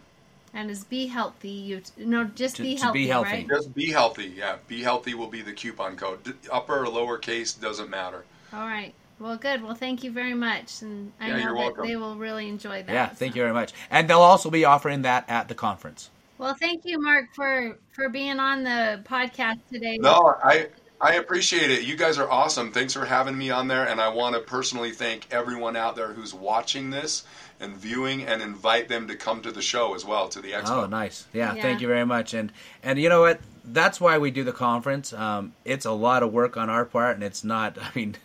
And 0.54 0.70
is 0.70 0.84
be 0.84 1.06
healthy. 1.06 1.48
You 1.48 1.82
no, 1.96 2.24
just 2.24 2.56
To- 2.56 2.62
be 2.62 2.74
to 2.76 2.82
healthy, 2.82 2.98
be 3.04 3.08
healthy. 3.08 3.30
right? 3.30 3.48
Just 3.48 3.74
be 3.74 3.90
healthy. 3.90 4.34
Yeah, 4.36 4.56
be 4.68 4.82
healthy 4.82 5.14
will 5.14 5.28
be 5.28 5.40
the 5.40 5.52
coupon 5.52 5.96
code. 5.96 6.22
D- 6.24 6.32
Upper 6.50 6.84
or 6.84 6.86
lowercase 6.86 7.58
doesn't 7.58 7.88
matter. 7.88 8.24
All 8.52 8.66
right. 8.66 8.92
Well, 9.18 9.36
good. 9.36 9.62
Well, 9.62 9.74
thank 9.74 10.02
you 10.04 10.10
very 10.12 10.34
much, 10.34 10.82
and 10.82 11.12
I 11.20 11.28
Yeah, 11.28 11.32
know 11.36 11.38
you're 11.42 11.54
that 11.54 11.58
welcome. 11.58 11.86
they 11.88 11.96
will 11.96 12.16
really 12.16 12.48
enjoy 12.48 12.82
that. 12.82 12.92
yeah, 12.92 13.06
thank 13.08 13.32
so. 13.32 13.36
you 13.36 13.42
very 13.42 13.54
much. 13.54 13.72
And 13.90 14.10
they'll 14.10 14.20
also 14.20 14.50
be 14.50 14.64
offering 14.64 15.02
that 15.02 15.24
at 15.28 15.48
the 15.48 15.54
conference. 15.54 16.10
Well, 16.38 16.54
thank 16.60 16.82
you, 16.84 17.00
Mark, 17.00 17.26
for 17.34 17.78
for 17.94 18.08
being 18.08 18.38
on 18.40 18.64
the 18.64 19.00
podcast 19.04 19.60
today. 19.72 19.96
No, 20.00 20.34
I 20.42 20.68
I 21.02 21.14
appreciate 21.14 21.72
it. 21.72 21.82
You 21.82 21.96
guys 21.96 22.16
are 22.16 22.30
awesome. 22.30 22.70
Thanks 22.70 22.94
for 22.94 23.04
having 23.04 23.36
me 23.36 23.50
on 23.50 23.66
there, 23.66 23.88
and 23.88 24.00
I 24.00 24.08
want 24.10 24.36
to 24.36 24.40
personally 24.40 24.92
thank 24.92 25.26
everyone 25.32 25.76
out 25.76 25.96
there 25.96 26.12
who's 26.12 26.32
watching 26.32 26.90
this 26.90 27.24
and 27.58 27.76
viewing, 27.76 28.22
and 28.22 28.40
invite 28.40 28.88
them 28.88 29.08
to 29.08 29.16
come 29.16 29.42
to 29.42 29.50
the 29.50 29.62
show 29.62 29.94
as 29.96 30.04
well 30.04 30.28
to 30.28 30.40
the 30.40 30.52
expo. 30.52 30.84
Oh, 30.84 30.86
nice. 30.86 31.26
Yeah, 31.32 31.54
Yeah. 31.54 31.62
thank 31.62 31.80
you 31.80 31.88
very 31.88 32.06
much. 32.06 32.34
And 32.34 32.52
and 32.84 33.00
you 33.00 33.08
know 33.08 33.20
what? 33.22 33.40
That's 33.64 34.00
why 34.00 34.18
we 34.18 34.30
do 34.30 34.42
the 34.44 34.52
conference. 34.52 35.12
Um, 35.12 35.52
it's 35.64 35.84
a 35.86 35.92
lot 35.92 36.22
of 36.22 36.32
work 36.32 36.56
on 36.56 36.70
our 36.70 36.84
part, 36.84 37.16
and 37.16 37.24
it's 37.24 37.42
not. 37.42 37.78
I 37.82 37.90
mean, 37.96 38.16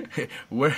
we're 0.50 0.76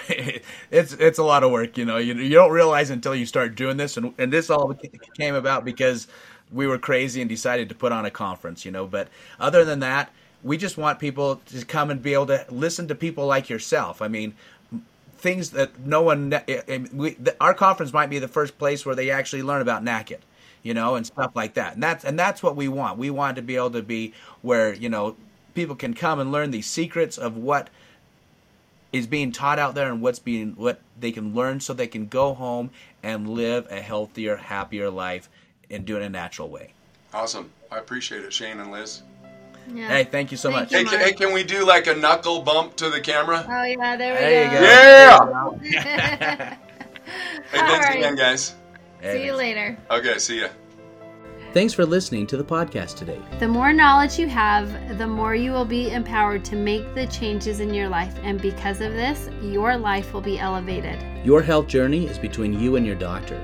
it's 0.70 0.92
it's 0.92 1.18
a 1.18 1.24
lot 1.24 1.44
of 1.44 1.50
work. 1.50 1.78
You 1.78 1.86
know, 1.86 1.96
you, 1.96 2.14
you 2.14 2.34
don't 2.34 2.50
realize 2.52 2.90
until 2.90 3.14
you 3.14 3.24
start 3.24 3.54
doing 3.54 3.78
this, 3.78 3.96
and 3.96 4.12
and 4.18 4.30
this 4.30 4.50
all 4.50 4.74
came 5.16 5.34
about 5.34 5.64
because 5.64 6.08
we 6.52 6.66
were 6.66 6.78
crazy 6.78 7.22
and 7.22 7.28
decided 7.28 7.70
to 7.70 7.74
put 7.74 7.90
on 7.92 8.04
a 8.04 8.10
conference. 8.10 8.66
You 8.66 8.70
know, 8.70 8.86
but 8.86 9.08
other 9.40 9.64
than 9.64 9.80
that, 9.80 10.10
we 10.42 10.56
just 10.56 10.76
want 10.78 10.98
people 10.98 11.36
to 11.46 11.64
come 11.64 11.90
and 11.90 12.02
be 12.02 12.14
able 12.14 12.26
to 12.26 12.46
listen 12.48 12.88
to 12.88 12.94
people 12.94 13.26
like 13.26 13.48
yourself. 13.48 14.00
I 14.00 14.08
mean, 14.08 14.34
things 15.18 15.50
that 15.50 15.78
no 15.80 16.02
one 16.02 16.32
I- 16.32 16.36
I- 16.36 16.44
eh, 16.48 16.62
eh, 16.68 16.86
we, 16.92 17.10
the, 17.14 17.36
our 17.40 17.54
conference 17.54 17.92
might 17.92 18.08
be 18.10 18.18
the 18.18 18.28
first 18.28 18.56
place 18.58 18.86
where 18.86 18.94
they 18.94 19.10
actually 19.10 19.42
learn 19.42 19.60
about 19.62 19.82
NACET, 19.84 20.20
you 20.62 20.74
know, 20.74 20.94
and 20.94 21.04
stuff 21.06 21.32
like 21.34 21.54
that. 21.54 21.74
And 21.74 21.82
that's 21.82 22.04
and 22.04 22.18
that's 22.18 22.42
what 22.42 22.56
we 22.56 22.68
want. 22.68 22.98
We 22.98 23.10
want 23.10 23.36
to 23.36 23.42
be 23.42 23.56
able 23.56 23.72
to 23.72 23.82
be 23.82 24.14
where 24.42 24.72
you 24.72 24.88
know 24.88 25.16
people 25.54 25.74
can 25.74 25.92
come 25.94 26.20
and 26.20 26.30
learn 26.30 26.52
these 26.52 26.66
secrets 26.66 27.18
of 27.18 27.36
what 27.36 27.68
is 28.92 29.06
being 29.06 29.32
taught 29.32 29.58
out 29.58 29.74
there 29.74 29.90
and 29.90 30.00
what's 30.00 30.18
being 30.18 30.52
what 30.52 30.80
they 30.98 31.12
can 31.12 31.34
learn 31.34 31.60
so 31.60 31.74
they 31.74 31.86
can 31.86 32.06
go 32.06 32.32
home 32.32 32.70
and 33.02 33.28
live 33.28 33.66
a 33.70 33.80
healthier, 33.80 34.36
happier 34.36 34.88
life 34.88 35.28
and 35.68 35.84
do 35.84 35.96
it 35.96 35.98
in 35.98 36.04
a 36.04 36.08
natural 36.08 36.48
way. 36.48 36.72
Awesome. 37.12 37.50
I 37.70 37.78
appreciate 37.78 38.24
it, 38.24 38.32
Shane 38.32 38.60
and 38.60 38.70
Liz. 38.70 39.02
Yeah. 39.74 39.88
Hey, 39.88 40.04
thank 40.04 40.30
you 40.30 40.36
so 40.36 40.50
Thank 40.50 40.62
much. 40.62 40.72
you. 40.72 40.78
Hey, 40.78 40.84
can, 40.84 41.00
hey, 41.00 41.12
can 41.12 41.32
we 41.32 41.44
do 41.44 41.64
like 41.66 41.86
a 41.86 41.94
knuckle 41.94 42.42
bump 42.42 42.76
to 42.76 42.90
the 42.90 43.00
camera? 43.00 43.44
Oh 43.48 43.62
yeah, 43.64 43.96
there 43.96 44.14
we 44.14 44.18
There 44.20 44.44
you 44.44 45.18
go. 45.18 45.50
go. 45.50 45.58
Yeah! 45.62 46.56
Hey, 47.50 47.60
All 47.60 47.66
thanks 47.66 47.86
right. 47.86 47.96
again, 47.96 48.16
guys. 48.16 48.54
See 49.02 49.24
you 49.24 49.32
later. 49.34 49.78
Okay, 49.90 50.18
see 50.18 50.40
ya. 50.42 50.48
Thanks 51.54 51.72
for 51.72 51.86
listening 51.86 52.26
to 52.26 52.36
the 52.36 52.44
podcast 52.44 52.96
today. 52.96 53.18
The 53.38 53.48
more 53.48 53.72
knowledge 53.72 54.18
you 54.18 54.28
have, 54.28 54.98
the 54.98 55.06
more 55.06 55.34
you 55.34 55.50
will 55.52 55.64
be 55.64 55.90
empowered 55.90 56.44
to 56.46 56.56
make 56.56 56.94
the 56.94 57.06
changes 57.06 57.60
in 57.60 57.72
your 57.72 57.88
life, 57.88 58.14
and 58.22 58.40
because 58.42 58.82
of 58.82 58.92
this, 58.92 59.30
your 59.40 59.78
life 59.78 60.12
will 60.12 60.20
be 60.20 60.38
elevated. 60.38 61.02
Your 61.24 61.40
health 61.40 61.66
journey 61.68 62.06
is 62.06 62.18
between 62.18 62.52
you 62.52 62.76
and 62.76 62.84
your 62.84 62.96
doctor. 62.96 63.40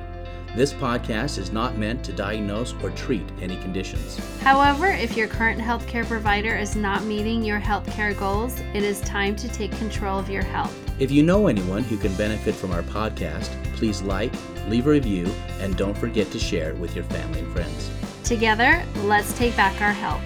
This 0.55 0.73
podcast 0.73 1.37
is 1.38 1.51
not 1.51 1.77
meant 1.79 2.05
to 2.05 2.12
diagnose 2.12 2.75
or 2.81 2.90
treat 2.90 3.29
any 3.40 3.57
conditions. 3.57 4.21
However, 4.38 4.87
if 4.87 5.17
your 5.17 5.27
current 5.27 5.61
healthcare 5.61 6.07
provider 6.07 6.57
is 6.57 6.77
not 6.77 7.03
meeting 7.03 7.43
your 7.43 7.59
healthcare 7.59 8.17
goals, 8.17 8.61
it 8.73 8.85
is 8.85 9.01
time 9.01 9.35
to 9.35 9.49
take 9.49 9.73
control 9.79 10.17
of 10.17 10.31
your 10.31 10.45
health. 10.45 10.73
If 11.01 11.11
you 11.11 11.25
know 11.25 11.49
anyone 11.49 11.83
who 11.83 11.97
can 11.97 12.14
benefit 12.14 12.55
from 12.55 12.71
our 12.71 12.85
podcast, 12.85 13.51
please 13.75 14.01
like, 14.03 14.33
leave 14.69 14.87
a 14.87 14.90
review, 14.90 15.27
and 15.59 15.77
don't 15.77 15.99
forget 15.99 16.31
to 16.31 16.38
share 16.38 16.71
it 16.71 16.79
with 16.79 16.95
your 16.95 17.05
family 17.07 17.40
and 17.40 17.53
friends. 17.53 17.90
Together, 18.23 18.85
let's 18.99 19.37
take 19.37 19.57
back 19.57 19.81
our 19.83 19.93
health. 19.93 20.23